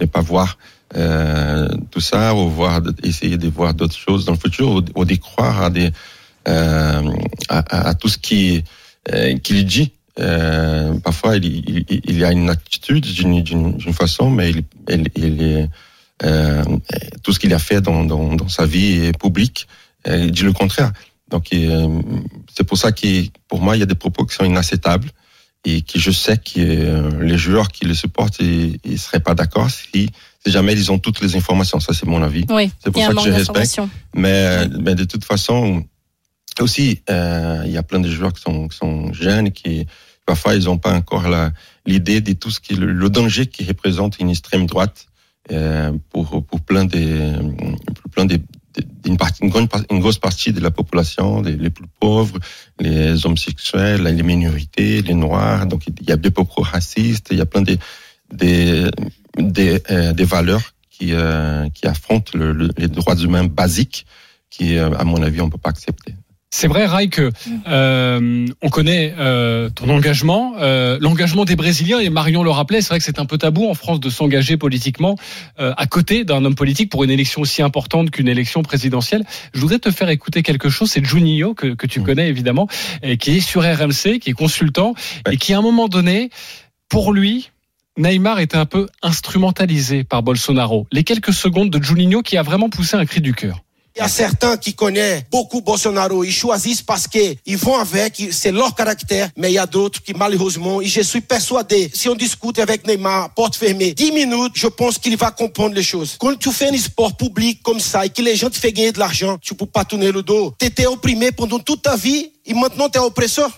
ne 0.00 0.04
pas 0.06 0.20
voir 0.20 0.58
euh, 0.96 1.68
tout 1.90 2.00
ça 2.00 2.34
ou 2.34 2.48
voir 2.48 2.80
essayer 3.02 3.36
de 3.36 3.48
voir 3.48 3.74
d'autres 3.74 3.96
choses 3.96 4.24
dans 4.24 4.32
le 4.32 4.38
futur 4.38 4.70
ou, 4.70 4.82
ou 4.94 5.04
croire 5.18 5.62
à 5.62 5.70
des 5.70 5.90
euh, 6.48 7.12
à, 7.48 7.58
à- 7.88 7.94
tout 7.94 8.08
ce 8.08 8.16
euh, 9.12 9.36
qu'il 9.38 9.64
dit. 9.66 9.92
Euh, 10.18 10.98
parfois, 11.00 11.36
il, 11.36 11.84
il, 11.88 12.00
il 12.04 12.24
a 12.24 12.32
une 12.32 12.48
attitude 12.50 13.04
d'une- 13.04 13.42
façon, 13.92 14.30
mais 14.30 14.50
il, 14.50 14.64
il, 14.88 15.10
il 15.16 15.70
euh, 16.24 16.64
tout 17.22 17.32
ce 17.32 17.38
qu'il 17.38 17.54
a 17.54 17.58
fait 17.58 17.80
dans, 17.80 18.02
dans, 18.04 18.34
dans 18.34 18.48
sa 18.48 18.66
vie 18.66 19.12
publique, 19.20 19.68
il 20.06 20.32
dit 20.32 20.42
le 20.42 20.52
contraire. 20.52 20.92
Donc, 21.30 21.48
c'est 22.54 22.64
pour 22.64 22.78
ça 22.78 22.90
que, 22.92 23.26
pour 23.46 23.60
moi, 23.60 23.76
il 23.76 23.80
y 23.80 23.82
a 23.82 23.86
des 23.86 23.94
propos 23.94 24.24
qui 24.24 24.34
sont 24.34 24.44
inacceptables 24.44 25.10
et 25.64 25.82
que 25.82 25.98
je 25.98 26.10
sais 26.10 26.36
que 26.36 26.60
euh, 26.60 27.22
les 27.24 27.36
joueurs 27.38 27.68
qui 27.68 27.84
le 27.84 27.94
supportent, 27.94 28.38
ils, 28.40 28.78
ils 28.84 28.98
seraient 28.98 29.20
pas 29.20 29.34
d'accord 29.34 29.68
si, 29.70 30.08
si 30.44 30.52
jamais 30.52 30.72
ils 30.72 30.90
ont 30.92 30.98
toutes 30.98 31.20
les 31.20 31.36
informations. 31.36 31.80
Ça, 31.80 31.92
c'est 31.92 32.06
mon 32.06 32.22
avis. 32.22 32.44
Oui, 32.50 32.70
C'est 32.82 32.90
pour 32.90 33.02
ça 33.02 33.08
que 33.08 33.14
je 33.24 33.30
respecte. 33.38 33.68
Mais, 34.14 34.68
mais 34.80 34.94
de 34.94 35.04
toute 35.04 35.24
façon, 35.24 35.84
aussi, 36.60 37.02
euh, 37.10 37.62
il 37.66 37.72
y 37.72 37.76
a 37.76 37.82
plein 37.82 38.00
de 38.00 38.08
joueurs 38.10 38.32
qui 38.32 38.42
sont, 38.42 38.68
qui 38.68 38.76
sont 38.76 39.12
jeunes, 39.12 39.50
qui 39.52 39.86
parfois 40.26 40.54
ils 40.54 40.64
n'ont 40.64 40.78
pas 40.78 40.92
encore 40.94 41.28
la- 41.28 41.52
l'idée 41.86 42.20
de 42.20 42.32
tout 42.34 42.50
ce 42.50 42.60
qui 42.60 42.74
le, 42.74 42.92
le 42.92 43.10
danger 43.10 43.46
qui 43.46 43.64
représente 43.64 44.18
une 44.20 44.30
extrême 44.30 44.66
droite 44.66 45.06
euh, 45.50 45.92
pour, 46.10 46.44
pour 46.44 46.60
plein 46.60 46.84
des 46.84 47.32
pour 48.02 48.10
plein 48.10 48.26
des, 48.26 48.38
une, 49.06 49.16
partie, 49.16 49.42
une, 49.42 49.50
grande, 49.50 49.68
une 49.90 50.00
grosse 50.00 50.18
partie 50.18 50.52
de 50.52 50.60
la 50.60 50.70
population, 50.70 51.42
les, 51.42 51.70
plus 51.70 51.86
pauvres, 52.00 52.38
les 52.78 53.24
homosexuels, 53.24 54.02
les 54.02 54.22
minorités, 54.22 55.02
les 55.02 55.14
noirs. 55.14 55.66
Donc 55.66 55.86
il 55.86 56.08
y 56.08 56.12
a 56.12 56.16
des 56.16 56.30
propos 56.30 56.62
racistes, 56.62 57.28
il 57.30 57.38
y 57.38 57.40
a 57.40 57.46
plein 57.46 57.62
de, 57.62 57.76
des, 58.32 58.90
des, 59.36 59.82
euh, 59.90 60.12
des 60.12 60.24
valeurs 60.24 60.74
qui, 60.90 61.12
euh, 61.12 61.68
qui 61.70 61.86
affrontent 61.86 62.32
le, 62.36 62.52
le, 62.52 62.70
les 62.76 62.88
droits 62.88 63.16
humains 63.16 63.44
basiques 63.44 64.06
qui, 64.50 64.76
euh, 64.76 64.90
à 64.96 65.04
mon 65.04 65.22
avis, 65.22 65.40
on 65.40 65.50
peut 65.50 65.58
pas 65.58 65.70
accepter. 65.70 66.14
C'est 66.50 66.66
vrai, 66.66 66.86
Rai, 66.86 67.08
que 67.08 67.30
euh, 67.68 68.46
on 68.62 68.68
connaît 68.70 69.14
euh, 69.18 69.68
ton 69.68 69.90
engagement, 69.90 70.54
euh, 70.58 70.96
l'engagement 71.00 71.44
des 71.44 71.56
Brésiliens, 71.56 71.98
et 72.00 72.08
Marion 72.08 72.42
le 72.42 72.50
rappelait, 72.50 72.80
c'est 72.80 72.88
vrai 72.88 72.98
que 72.98 73.04
c'est 73.04 73.18
un 73.18 73.26
peu 73.26 73.36
tabou 73.36 73.68
en 73.68 73.74
France 73.74 74.00
de 74.00 74.08
s'engager 74.08 74.56
politiquement 74.56 75.16
euh, 75.60 75.74
à 75.76 75.86
côté 75.86 76.24
d'un 76.24 76.42
homme 76.46 76.54
politique 76.54 76.90
pour 76.90 77.04
une 77.04 77.10
élection 77.10 77.42
aussi 77.42 77.60
importante 77.60 78.10
qu'une 78.10 78.28
élection 78.28 78.62
présidentielle. 78.62 79.24
Je 79.52 79.60
voudrais 79.60 79.78
te 79.78 79.90
faire 79.90 80.08
écouter 80.08 80.42
quelque 80.42 80.70
chose, 80.70 80.90
c'est 80.90 81.04
Juninho, 81.04 81.52
que, 81.52 81.74
que 81.74 81.86
tu 81.86 82.00
connais 82.02 82.28
évidemment, 82.28 82.66
et 83.02 83.18
qui 83.18 83.36
est 83.36 83.40
sur 83.40 83.62
RMC, 83.62 84.18
qui 84.18 84.30
est 84.30 84.34
consultant, 84.34 84.94
Ouais. 85.26 85.34
et 85.34 85.36
qui 85.36 85.52
à 85.52 85.58
un 85.58 85.62
moment 85.62 85.88
donné, 85.88 86.30
pour 86.88 87.12
lui, 87.12 87.50
Neymar 87.98 88.40
était 88.40 88.56
un 88.56 88.64
peu 88.64 88.88
instrumentalisé 89.02 90.02
par 90.04 90.22
Bolsonaro. 90.22 90.86
Les 90.92 91.04
quelques 91.04 91.32
secondes 91.34 91.68
de 91.70 91.82
Juninho 91.82 92.22
qui 92.22 92.36
a 92.38 92.42
vraiment 92.42 92.70
poussé 92.70 92.96
un 92.96 93.04
cri 93.04 93.20
du 93.20 93.34
cœur. 93.34 93.60
Il 93.98 94.02
y 94.02 94.04
a 94.04 94.08
certains 94.08 94.56
qui 94.56 94.74
connaissent 94.74 95.24
beaucoup 95.28 95.60
Bolsonaro, 95.60 96.22
ils 96.22 96.30
choisissent 96.30 96.82
parce 96.82 97.08
que 97.08 97.18
ils 97.44 97.56
vont 97.56 97.76
avec, 97.76 98.28
c'est 98.30 98.52
leur 98.52 98.72
caractère, 98.76 99.28
mais 99.36 99.50
il 99.50 99.54
y 99.54 99.58
a 99.58 99.66
d'autres 99.66 100.00
qui 100.00 100.14
malheureusement, 100.14 100.80
et 100.80 100.86
je 100.86 101.00
suis 101.00 101.20
persuadé, 101.20 101.90
si 101.92 102.08
on 102.08 102.14
discute 102.14 102.60
avec 102.60 102.86
Neymar, 102.86 103.34
porte 103.34 103.56
fermée, 103.56 103.94
10 103.94 104.12
minutes, 104.12 104.52
je 104.54 104.68
pense 104.68 104.98
qu'il 104.98 105.16
va 105.16 105.32
comprendre 105.32 105.74
les 105.74 105.82
choses. 105.82 106.16
Quand 106.20 106.38
tu 106.38 106.52
fais 106.52 106.68
un 106.68 106.78
sport 106.78 107.16
public 107.16 107.60
comme 107.64 107.80
ça 107.80 108.06
et 108.06 108.10
que 108.10 108.22
les 108.22 108.36
gens 108.36 108.48
te 108.50 108.56
font 108.56 108.68
gagner 108.68 108.92
de 108.92 109.00
l'argent, 109.00 109.36
tu 109.38 109.56
peux 109.56 109.66
pas 109.66 109.84
tourner 109.84 110.12
le 110.12 110.22
dos. 110.22 110.54
Tu 110.60 110.66
étais 110.66 110.86
opprimé 110.86 111.32
pendant 111.32 111.58
toute 111.58 111.82
ta 111.82 111.96
vie 111.96 112.30
et 112.46 112.54
maintenant 112.54 112.88
tu 112.88 112.98
es 112.98 113.02
oppresseur. 113.02 113.50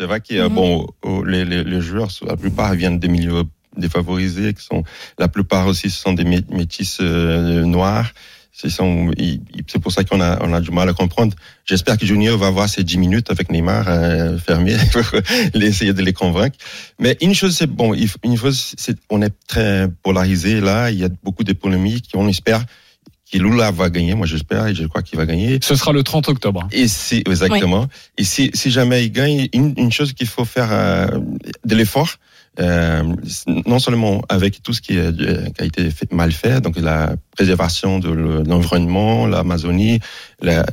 C'est 0.00 0.06
vrai 0.06 0.20
a, 0.40 0.48
Mhm. 0.48 0.54
bon, 0.56 0.86
au- 1.04 1.22
les, 1.22 1.44
les, 1.44 1.62
les 1.62 1.80
joueurs, 1.80 2.08
la 2.26 2.36
plupart 2.36 2.74
viennent 2.74 2.98
des 2.98 3.06
milieux 3.08 3.44
défavorisés, 3.76 4.52
qui 4.52 4.64
sont, 4.64 4.82
la 5.16 5.28
plupart 5.28 5.68
aussi 5.68 5.90
ce 5.90 6.00
sont 6.00 6.12
des 6.12 6.24
mé- 6.24 6.44
métis 6.50 6.98
euh, 7.00 7.64
noirs. 7.64 8.10
C'est 8.52 9.78
pour 9.80 9.92
ça 9.92 10.04
qu'on 10.04 10.20
a, 10.20 10.42
on 10.42 10.52
a 10.52 10.60
du 10.60 10.70
mal 10.70 10.88
à 10.88 10.92
comprendre. 10.92 11.34
J'espère 11.64 11.96
que 11.96 12.04
Junior 12.04 12.36
va 12.36 12.48
avoir 12.48 12.68
ces 12.68 12.84
10 12.84 12.98
minutes 12.98 13.30
avec 13.30 13.50
Neymar 13.50 13.86
euh, 13.88 14.38
fermé, 14.38 14.76
pour 14.92 15.02
essayer 15.62 15.92
de 15.92 16.02
les 16.02 16.12
convaincre. 16.12 16.56
Mais 16.98 17.16
une 17.20 17.34
chose, 17.34 17.56
c'est 17.56 17.66
bon, 17.66 17.94
une 17.94 18.36
chose, 18.36 18.74
c'est 18.76 18.98
on 19.08 19.22
est 19.22 19.32
très 19.46 19.88
polarisé 20.02 20.60
là. 20.60 20.90
Il 20.90 20.98
y 20.98 21.04
a 21.04 21.08
beaucoup 21.22 21.44
de 21.44 21.52
polémiques. 21.52 22.10
On 22.14 22.28
espère 22.28 22.64
que 23.30 23.38
Lula 23.38 23.70
va 23.70 23.90
gagner. 23.90 24.14
Moi, 24.14 24.26
j'espère 24.26 24.66
et 24.66 24.74
je 24.74 24.84
crois 24.86 25.02
qu'il 25.02 25.18
va 25.18 25.26
gagner. 25.26 25.58
Ce 25.62 25.76
sera 25.76 25.92
le 25.92 26.02
30 26.02 26.28
octobre. 26.28 26.68
Et 26.72 26.88
si, 26.88 27.22
exactement. 27.26 27.86
Et 28.18 28.24
si, 28.24 28.50
si 28.54 28.70
jamais 28.70 29.04
il 29.04 29.12
gagne, 29.12 29.48
une, 29.52 29.74
une 29.76 29.92
chose 29.92 30.12
qu'il 30.12 30.26
faut 30.26 30.44
faire 30.44 30.68
euh, 30.72 31.06
de 31.64 31.74
l'effort, 31.74 32.16
euh, 32.60 33.02
non 33.66 33.78
seulement 33.78 34.22
avec 34.28 34.62
tout 34.62 34.72
ce 34.72 34.80
qui, 34.80 34.98
euh, 34.98 35.46
a 35.58 35.64
été 35.64 35.88
mal 36.10 36.30
fait, 36.32 36.60
donc 36.60 36.78
la 36.78 37.14
préservation 37.36 37.98
de 37.98 38.10
le- 38.10 38.42
de 38.42 38.48
l'environnement, 38.50 39.26
l'Amazonie, 39.26 40.00
la, 40.42 40.66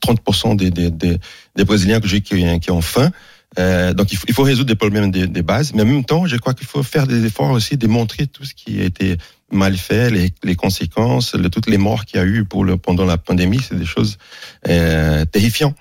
30% 0.00 0.54
des, 0.56 0.70
des, 0.70 0.90
des, 0.90 1.18
des 1.56 1.64
Brésiliens 1.64 2.00
que 2.00 2.06
j'ai 2.08 2.20
qui, 2.20 2.70
ont 2.70 2.80
faim. 2.80 3.10
Euh, 3.58 3.94
donc 3.94 4.12
il 4.12 4.16
faut, 4.18 4.26
il 4.28 4.34
faut 4.34 4.42
résoudre 4.42 4.68
des 4.68 4.74
problèmes 4.76 5.10
des, 5.10 5.26
des 5.26 5.42
bases, 5.42 5.72
mais 5.74 5.82
en 5.82 5.86
même 5.86 6.04
temps, 6.04 6.26
je 6.26 6.36
crois 6.36 6.54
qu'il 6.54 6.66
faut 6.66 6.82
faire 6.82 7.06
des 7.06 7.24
efforts 7.24 7.50
aussi, 7.50 7.76
démontrer 7.76 8.26
tout 8.26 8.44
ce 8.44 8.54
qui 8.54 8.80
a 8.80 8.84
été 8.84 9.16
mal 9.50 9.76
fait, 9.76 10.10
les, 10.10 10.30
les 10.44 10.54
conséquences, 10.54 11.34
le- 11.34 11.48
toutes 11.50 11.68
les 11.68 11.78
morts 11.78 12.04
qu'il 12.04 12.20
y 12.20 12.22
a 12.22 12.26
eu 12.26 12.44
pour 12.44 12.64
le, 12.64 12.76
pendant 12.76 13.06
la 13.06 13.16
pandémie, 13.18 13.60
c'est 13.66 13.76
des 13.78 13.86
choses 13.86 14.18
terrifiantes. 15.32 15.76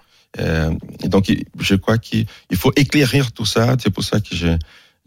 Donc, 1.06 1.32
je 1.60 1.75
crois 1.75 1.98
qu'il 1.98 2.25
il 2.50 2.58
faut 2.58 2.72
éclairir 2.75 3.32
tout 3.32 3.46
ça. 3.46 3.75
C'est 3.82 3.89
pour 3.89 4.03
ça 4.03 4.20
que 4.20 4.36
je, 4.36 4.48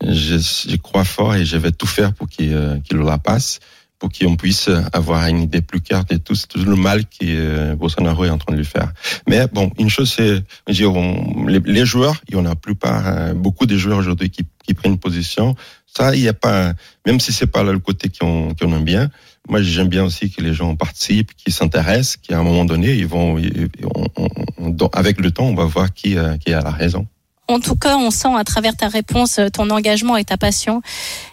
je, 0.02 0.38
je 0.38 0.76
crois 0.76 1.04
fort 1.04 1.34
et 1.34 1.44
je 1.44 1.56
vais 1.56 1.72
tout 1.72 1.86
faire 1.86 2.12
pour 2.12 2.28
qu'il 2.28 2.52
euh, 2.54 2.78
qu'il 2.80 2.98
la 2.98 3.18
passe, 3.18 3.60
pour 3.98 4.10
qu'on 4.10 4.36
puisse 4.36 4.70
avoir 4.92 5.26
une 5.26 5.42
idée 5.42 5.60
plus 5.60 5.80
claire 5.80 6.04
de 6.06 6.16
tout, 6.16 6.34
tout 6.48 6.64
le 6.64 6.74
mal 6.76 7.04
que 7.04 7.16
euh, 7.22 7.74
Bolsonaro 7.76 8.24
est 8.24 8.30
en 8.30 8.38
train 8.38 8.52
de 8.52 8.58
lui 8.58 8.64
faire. 8.64 8.92
Mais 9.28 9.46
bon, 9.52 9.70
une 9.78 9.90
chose, 9.90 10.10
c'est, 10.16 10.42
les, 10.68 11.60
les 11.64 11.84
joueurs, 11.84 12.16
il 12.28 12.34
y 12.34 12.38
en 12.38 12.46
a 12.46 12.54
plupart, 12.56 13.06
euh, 13.06 13.34
beaucoup 13.34 13.66
de 13.66 13.76
joueurs 13.76 13.98
aujourd'hui 13.98 14.30
qui, 14.30 14.46
qui 14.64 14.72
prennent 14.74 14.96
position. 14.98 15.54
Ça, 15.86 16.14
il 16.14 16.22
n'y 16.22 16.28
a 16.28 16.32
pas, 16.32 16.72
même 17.06 17.20
si 17.20 17.32
c'est 17.32 17.46
pas 17.48 17.62
le 17.62 17.78
côté 17.78 18.08
qu'on 18.08 18.54
qu'on 18.54 18.72
aime 18.74 18.84
bien, 18.84 19.10
moi 19.48 19.60
j'aime 19.60 19.88
bien 19.88 20.04
aussi 20.04 20.30
que 20.30 20.40
les 20.40 20.54
gens 20.54 20.76
participent, 20.76 21.32
qui 21.36 21.50
s'intéressent, 21.52 22.16
qu'à 22.16 22.38
un 22.38 22.42
moment 22.42 22.64
donné, 22.64 22.94
ils 22.94 23.06
vont, 23.06 23.36
ils- 23.38 23.68
on- 23.94 24.06
on- 24.16 24.28
on- 24.58 24.86
avec 24.92 25.20
le 25.20 25.30
temps, 25.30 25.44
on 25.46 25.54
va 25.54 25.64
voir 25.64 25.92
qui, 25.92 26.16
euh, 26.16 26.36
qui 26.38 26.54
a 26.54 26.62
la 26.62 26.70
raison. 26.70 27.06
En 27.50 27.58
tout 27.58 27.74
cas, 27.74 27.96
on 27.96 28.12
sent 28.12 28.28
à 28.36 28.44
travers 28.44 28.76
ta 28.76 28.86
réponse 28.86 29.40
euh, 29.40 29.48
ton 29.48 29.70
engagement 29.70 30.16
et 30.16 30.24
ta 30.24 30.36
passion, 30.36 30.82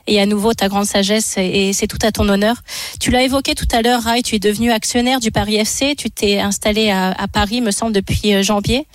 et 0.08 0.20
à 0.20 0.26
nouveau 0.26 0.56
ta 0.56 0.68
grande 0.68 0.86
sagesse, 0.86 1.36
et 1.38 1.74
c'est 1.74 1.86
tout 1.86 2.00
à 2.02 2.12
ton 2.12 2.28
honneur. 2.28 2.56
Tu 3.00 3.12
l'as 3.12 3.22
évoqué 3.22 3.54
tout 3.54 3.68
à 3.72 3.84
l'heure, 3.84 4.02
Rai, 4.02 4.24
tu 4.24 4.34
es 4.34 4.40
devenu 4.40 4.72
actionnaire 4.72 5.20
du 5.20 5.30
Paris 5.30 5.58
FC, 5.58 5.94
tu 5.96 6.10
t'es 6.10 6.40
installé 6.40 6.90
à, 6.90 7.12
à 7.12 7.28
Paris, 7.28 7.62
me 7.62 7.70
semble, 7.70 7.94
depuis 7.94 8.34
euh, 8.34 8.42
janvier. 8.42 8.88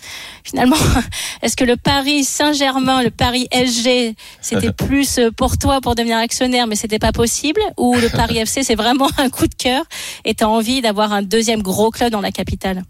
Finalement, 0.42 0.74
est-ce 1.42 1.56
que 1.56 1.62
le 1.64 1.76
Paris 1.76 2.24
Saint-Germain, 2.24 3.04
le 3.04 3.12
Paris 3.12 3.46
SG, 3.52 4.16
c'était 4.40 4.72
plus 4.76 5.18
euh, 5.18 5.30
pour 5.30 5.58
toi 5.58 5.80
pour 5.80 5.94
devenir 5.94 6.18
actionnaire, 6.18 6.66
mais 6.66 6.74
c'était 6.74 6.98
pas 6.98 7.12
possible, 7.12 7.60
ou 7.76 7.94
le 7.94 8.08
Paris 8.16 8.38
FC, 8.38 8.64
c'est 8.64 8.74
vraiment 8.74 9.08
un 9.18 9.30
coup 9.30 9.46
de 9.46 9.54
cœur, 9.54 9.84
et 10.24 10.34
tu 10.34 10.42
as 10.42 10.48
envie 10.48 10.80
d'avoir 10.80 11.12
un 11.12 11.22
deuxième 11.22 11.62
gros 11.62 11.92
club 11.92 12.10
dans 12.10 12.20
la 12.20 12.32
capitale? 12.32 12.82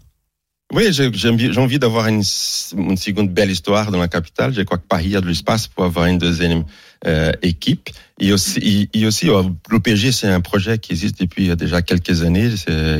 Oui, 0.73 0.91
j'ai 0.91 1.57
envie 1.59 1.77
d'avoir 1.77 2.07
une, 2.07 2.23
une 2.75 2.97
seconde 2.97 3.29
belle 3.29 3.51
histoire 3.51 3.91
dans 3.91 3.99
la 3.99 4.07
capitale. 4.07 4.53
Je 4.55 4.63
crois 4.63 4.79
que 4.79 4.87
Paris 4.87 5.15
a 5.15 5.21
de 5.21 5.27
l'espace 5.27 5.67
pour 5.67 5.85
avoir 5.85 6.07
une 6.07 6.17
deuxième 6.17 6.63
euh, 7.05 7.31
équipe. 7.43 7.91
Euh, 8.31 9.43
le 9.69 9.79
PSG, 9.79 10.11
c'est 10.11 10.27
un 10.27 10.41
projet 10.41 10.77
qui 10.77 10.91
existe 10.93 11.19
depuis 11.19 11.49
euh, 11.49 11.55
déjà 11.55 11.81
quelques 11.81 12.23
années, 12.23 12.49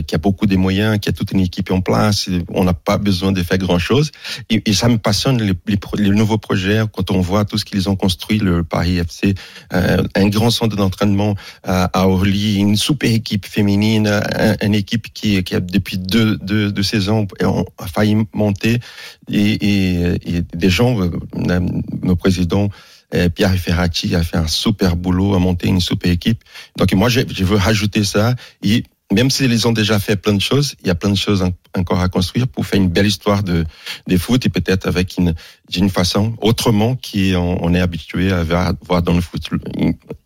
qui 0.06 0.16
a 0.16 0.18
beaucoup 0.18 0.46
de 0.46 0.56
moyens, 0.56 1.00
qui 1.00 1.10
a 1.10 1.12
toute 1.12 1.32
une 1.32 1.40
équipe 1.40 1.72
en 1.72 1.82
place. 1.82 2.30
On 2.50 2.64
n'a 2.64 2.74
pas 2.74 2.98
besoin 2.98 3.32
de 3.32 3.42
faire 3.44 3.58
grand-chose. 3.58 4.12
Et, 4.50 4.74
ça 4.74 4.90
me 4.90 4.98
passionne 4.98 5.42
les, 5.42 6.10
nouveaux 6.10 6.38
projets 6.38 6.82
quand 6.92 7.12
on 7.12 7.22
voit 7.22 7.46
tout 7.46 7.58
ce 7.58 7.66
qu'ils 7.66 7.90
ont 7.90 7.96
construit, 7.96 8.40
le 8.40 8.64
Paris 8.64 8.98
FC, 8.98 9.36
euh, 9.74 10.04
un 10.16 10.28
grand 10.28 10.50
centre 10.50 10.76
d'entraînement 10.76 11.36
à, 11.64 11.86
à 11.94 12.08
Orly, 12.08 12.56
une 12.56 12.76
super 12.76 13.12
équipe 13.12 13.46
féminine, 13.46 14.08
un- 14.08 14.56
une 14.62 14.76
équipe 14.76 15.14
qui, 15.14 15.38
a 15.38 15.60
depuis 15.60 15.98
deux, 15.98 16.38
saisons 16.84 17.28
a 17.78 17.88
failli 17.88 18.18
monter 18.34 18.80
et, 19.32 19.40
et, 19.40 20.38
et 20.38 20.42
des 20.54 20.70
gens, 20.70 21.00
euh, 21.02 21.60
nos 22.02 22.16
présidents 22.16 22.66
euh, 22.66 22.93
Pierre 23.36 23.54
Ferracci 23.56 24.16
a 24.16 24.24
fait 24.24 24.38
un 24.38 24.48
super 24.48 24.96
boulot 24.96 25.36
à 25.36 25.40
monter 25.40 25.68
une 25.68 25.82
super 25.82 26.12
équipe. 26.12 26.44
Donc 26.78 26.92
moi, 26.94 27.10
je, 27.10 27.22
je 27.34 27.44
veux 27.44 27.58
rajouter 27.58 28.04
ça. 28.04 28.36
Et 28.64 28.84
même 29.12 29.30
s'ils 29.30 29.68
ont 29.68 29.72
déjà 29.74 30.00
fait 30.00 30.16
plein 30.16 30.34
de 30.34 30.42
choses, 30.42 30.76
il 30.82 30.88
y 30.88 30.90
a 30.90 30.96
plein 30.96 31.12
de 31.12 31.18
choses 31.18 31.44
en- 31.44 31.52
encore 31.78 32.00
à 32.00 32.10
construire 32.10 32.48
pour 32.48 32.66
faire 32.66 32.82
une 32.82 32.90
belle 32.90 33.06
histoire 33.06 33.44
de, 33.44 33.66
de 34.08 34.18
foot 34.18 34.44
et 34.46 34.50
peut-être 34.50 34.88
avec 34.88 35.18
une, 35.18 35.36
d'une 35.70 35.90
façon 35.90 36.36
autrement 36.42 36.96
qu'on 36.96 37.58
on 37.62 37.74
est 37.76 37.80
habitué 37.82 38.32
à 38.32 38.44
voir, 38.44 38.74
dans 39.04 39.14
le 39.14 39.22
foot. 39.22 39.48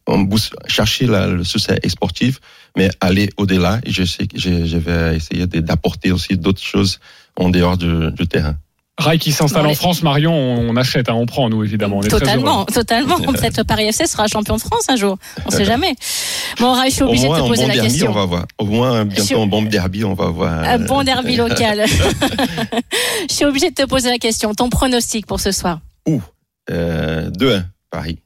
On 0.07 0.19
bousse- 0.19 0.53
chercher 0.67 1.07
le 1.07 1.43
succès 1.43 1.79
sportif, 1.89 2.39
mais 2.77 2.89
aller 3.01 3.29
au-delà. 3.35 3.81
Et 3.83 3.91
je 3.91 4.03
sais 4.03 4.27
que 4.27 4.39
je, 4.39 4.65
je 4.65 4.77
vais 4.77 5.17
essayer 5.17 5.47
d'apporter 5.47 6.13
aussi 6.13 6.37
d'autres 6.37 6.63
choses 6.63 6.99
en 7.35 7.49
dehors 7.49 7.77
du, 7.77 8.11
du 8.13 8.25
terrain. 8.27 8.55
Rai 8.99 9.19
qui 9.19 9.31
s'installe 9.31 9.67
en 9.67 9.75
France, 9.75 10.01
Marion, 10.01 10.33
on 10.33 10.75
achète, 10.75 11.07
hein, 11.07 11.13
on 11.13 11.27
prend, 11.27 11.49
nous, 11.49 11.63
évidemment. 11.63 11.97
On 11.97 12.01
est 12.01 12.07
Totalement, 12.07 12.65
totalement. 12.65 13.19
Peut-être 13.19 13.63
Paris 13.63 13.85
FC 13.85 14.07
sera 14.07 14.25
champion 14.27 14.55
de 14.55 14.61
France 14.61 14.89
un 14.89 14.95
jour. 14.95 15.17
On 15.45 15.51
sait 15.51 15.65
jamais. 15.65 15.93
Bon, 16.59 16.73
Rai, 16.73 16.89
je 16.89 16.95
suis 16.95 17.03
Au 17.03 17.07
obligée 17.07 17.27
de 17.29 17.33
te 17.35 17.47
poser 17.47 17.61
bon 17.63 17.67
la 17.67 17.73
derby, 17.75 17.89
question. 17.89 18.09
on 18.09 18.13
va 18.13 18.25
voir. 18.25 18.45
Au 18.57 18.65
moins, 18.65 19.05
bientôt, 19.05 19.41
un 19.41 19.45
bon 19.45 19.61
derby, 19.61 20.03
on 20.03 20.15
va 20.15 20.27
voir. 20.29 20.63
Un 20.63 20.79
bon 20.79 21.03
derby 21.03 21.35
local. 21.35 21.85
je 23.29 23.33
suis 23.33 23.45
obligée 23.45 23.69
de 23.69 23.75
te 23.75 23.85
poser 23.85 24.09
la 24.09 24.17
question. 24.17 24.53
Ton 24.55 24.69
pronostic 24.69 25.27
pour 25.27 25.39
ce 25.39 25.51
soir? 25.51 25.79
Euh, 26.71 27.29
2-1, 27.29 27.65
Paris. 27.91 28.17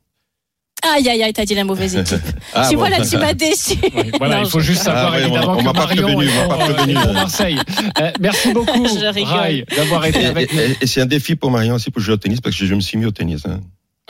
Aïe, 0.83 1.07
aïe, 1.09 1.23
aïe, 1.23 1.33
t'as 1.33 1.45
dit 1.45 1.53
la 1.55 1.63
mauvaise 1.63 1.95
équipe. 1.95 2.17
Ah, 2.53 2.67
tu 2.69 2.75
bon. 2.75 2.81
vois, 2.81 2.89
là, 2.89 3.05
tu 3.05 3.17
m'as 3.17 3.33
déçu. 3.35 3.75
Oui, 3.95 4.11
voilà, 4.17 4.37
Non, 4.37 4.43
il 4.45 4.49
faut 4.49 4.59
je- 4.59 4.65
juste 4.65 4.83
savoir 4.83 5.13
Ah 5.13 5.17
on- 5.17 5.19
évidemment 5.19 5.53
on 5.53 5.57
que 5.57 5.63
m'a 5.63 5.73
pas 5.73 5.79
Marion 5.85 6.03
prévenu, 6.03 6.25
est 6.27 6.31
on 6.47 6.51
euh, 6.51 6.93
pour 7.03 7.13
Marseille. 7.13 7.59
Euh, 8.01 8.11
merci 8.19 8.51
beaucoup, 8.53 8.85
Je 8.87 9.05
rigole. 9.13 9.33
Rai, 9.33 9.65
d'avoir 9.75 10.05
été 10.05 10.25
avec 10.25 10.51
nous. 10.53 10.59
et- 10.59 10.77
et 10.81 10.87
c'est 10.87 11.01
un 11.01 11.05
défi 11.05 11.35
pour 11.35 11.51
Marion 11.51 11.75
aussi 11.75 11.91
pour 11.91 12.01
jouer 12.01 12.15
au 12.15 12.17
tennis 12.17 12.41
parce 12.41 12.55
que 12.57 12.65
je 12.65 12.73
me 12.75 12.81
suis 12.81 12.97
mis 12.97 13.05
au 13.05 13.11
tennis. 13.11 13.45
hein. 13.45 13.59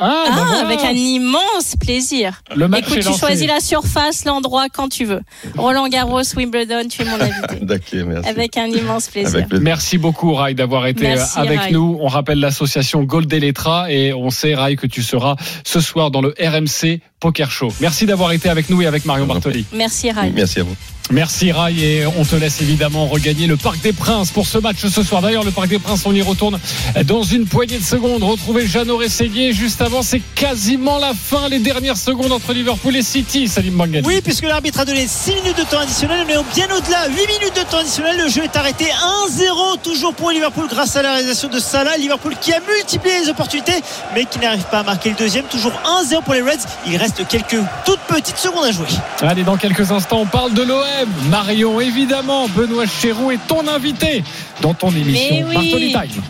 Ah, 0.04 0.26
Ah, 0.28 0.36
bah 0.36 0.44
voilà. 0.48 0.60
avec 0.68 0.80
un 0.84 0.92
immense 0.94 1.76
plaisir. 1.80 2.42
Le 2.56 2.68
match 2.68 2.82
Écoute, 2.86 2.98
est 2.98 3.00
tu 3.02 3.06
lancé. 3.08 3.20
choisis 3.20 3.48
la 3.48 3.60
surface, 3.60 4.26
l'endroit, 4.26 4.66
quand 4.74 4.90
tu 4.90 5.06
veux. 5.06 5.22
Roland 5.58 5.88
Garros, 5.88 6.22
Wimbledon, 6.36 6.88
tu 6.90 7.04
es 7.04 7.06
mon 7.06 7.22
invité. 7.22 7.56
D'accord, 7.62 8.08
merci. 8.08 8.30
Avec 8.30 8.58
un 8.58 8.66
immense 8.66 9.08
plaisir. 9.10 9.36
Avec 9.36 9.48
plaisir. 9.50 9.64
Merci 9.64 9.98
beaucoup, 10.00 10.34
Rai, 10.34 10.54
d'avoir 10.56 10.88
été 10.88 11.04
Merci, 11.04 11.38
euh, 11.40 11.44
avec 11.44 11.60
Rai. 11.60 11.72
nous. 11.72 11.98
On 12.02 12.08
rappelle 12.08 12.40
l'association 12.40 13.04
Gold 13.04 13.32
Elettra 13.32 13.92
et 13.92 14.12
on 14.14 14.30
sait, 14.32 14.56
Rai, 14.56 14.76
que 14.76 14.88
tu 14.88 15.04
seras 15.04 15.36
ce 15.64 15.80
soir 15.80 16.10
dans 16.12 16.22
le 16.22 16.34
RMC 16.40 17.00
Poker 17.20 17.52
Show. 17.52 17.72
Merci 17.80 18.08
d'avoir 18.08 18.32
été 18.32 18.50
avec 18.50 18.70
nous 18.72 18.82
et 18.82 18.88
avec 18.88 19.06
Marion 19.06 19.28
Bartoli. 19.28 19.66
Merci 19.72 20.10
Ray. 20.12 20.32
Merci 20.36 20.62
à 20.62 20.64
vous. 20.64 20.76
Merci 21.12 21.52
Ray 21.52 21.84
et 21.84 22.06
on 22.06 22.24
te 22.24 22.36
laisse 22.38 22.62
évidemment 22.62 23.06
regagner 23.06 23.46
le 23.46 23.58
Parc 23.58 23.82
des 23.82 23.92
Princes 23.92 24.32
pour 24.32 24.48
ce 24.48 24.58
match 24.58 24.78
ce 24.88 25.04
soir. 25.04 25.22
D'ailleurs, 25.22 25.44
le 25.44 25.52
Parc 25.52 25.68
des 25.68 25.80
Princes, 25.80 26.04
on 26.06 26.14
y 26.14 26.22
retourne 26.22 26.58
dans 27.06 27.24
une 27.24 27.46
poignée 27.46 27.80
de 27.80 27.84
secondes. 27.84 28.24
Retrouvez 28.24 28.66
Jeannot 28.66 28.98
Rességuier 28.98 29.52
juste 29.52 29.82
avant, 29.82 30.04
c'est 30.04 30.22
quasiment 30.36 31.00
la 31.00 31.14
fin, 31.14 31.50
les 31.50 31.60
dernières 31.60 31.98
secondes 31.98 32.32
entre 32.32 32.54
Liverpool 32.54 32.96
et 32.96 33.02
City. 33.02 33.48
Salim 33.48 33.76
Bangani. 33.76 34.08
Oui, 34.08 34.22
puisque 34.24 34.44
l'arbitre 34.44 34.80
a 34.80 34.86
donné 34.86 35.06
6 35.06 35.36
minutes 35.36 35.58
de 35.58 35.64
temps 35.64 35.80
additionnel, 35.80 36.26
mais 36.28 36.36
bien 36.56 36.68
au-delà, 36.76 37.08
8 37.10 37.16
minutes 37.16 37.56
de 37.56 37.70
temps 37.70 37.80
additionnel. 37.80 38.18
Le 38.18 38.30
jeu 38.30 38.44
est 38.44 38.56
arrêté 38.56 38.86
1-0 38.86 39.82
toujours 39.84 40.14
pour 40.14 40.32
Liverpool 40.32 40.68
grâce 40.70 40.96
à 40.96 41.02
la 41.02 41.14
réalisation 41.14 41.50
de 41.50 41.60
Salah. 41.60 41.98
Liverpool 41.98 42.36
qui 42.40 42.54
a 42.54 42.60
multiplié 42.62 43.20
les 43.24 43.30
opportunités, 43.30 43.82
mais 44.16 44.26
qui 44.26 44.40
n'arrive 44.40 44.66
pas 44.72 44.80
à 44.80 44.84
marquer 44.84 45.10
le 45.10 45.16
deuxième. 45.16 45.46
Toujours 45.46 45.74
1-0 46.06 46.24
pour 46.24 46.34
les 46.34 46.42
Reds. 46.42 46.66
Il 46.88 46.96
reste 46.96 47.28
quelques 47.28 47.58
toutes 47.86 48.00
petites 48.08 48.38
secondes 48.38 48.66
à 48.66 48.72
jouer. 48.72 48.88
Allez, 49.22 49.44
dans 49.44 49.58
quelques 49.58 49.92
instants, 49.92 50.22
on 50.22 50.26
parle 50.26 50.54
de 50.54 50.62
l'OM. 50.64 51.01
Marion, 51.30 51.80
évidemment, 51.80 52.48
Benoît 52.50 52.86
Chéroux 52.86 53.32
est 53.32 53.48
ton 53.48 53.68
invité 53.68 54.24
dans 54.62 54.74
ton 54.74 54.90
émission 54.92 55.46
oui. 55.48 55.54
Bartoli 55.56 55.92
Time. 55.92 56.24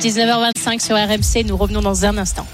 19h25 0.00 0.80
sur 0.80 0.96
RMC, 0.96 1.46
nous 1.46 1.56
revenons 1.56 1.82
dans 1.82 2.04
un 2.04 2.16
instant. 2.18 2.46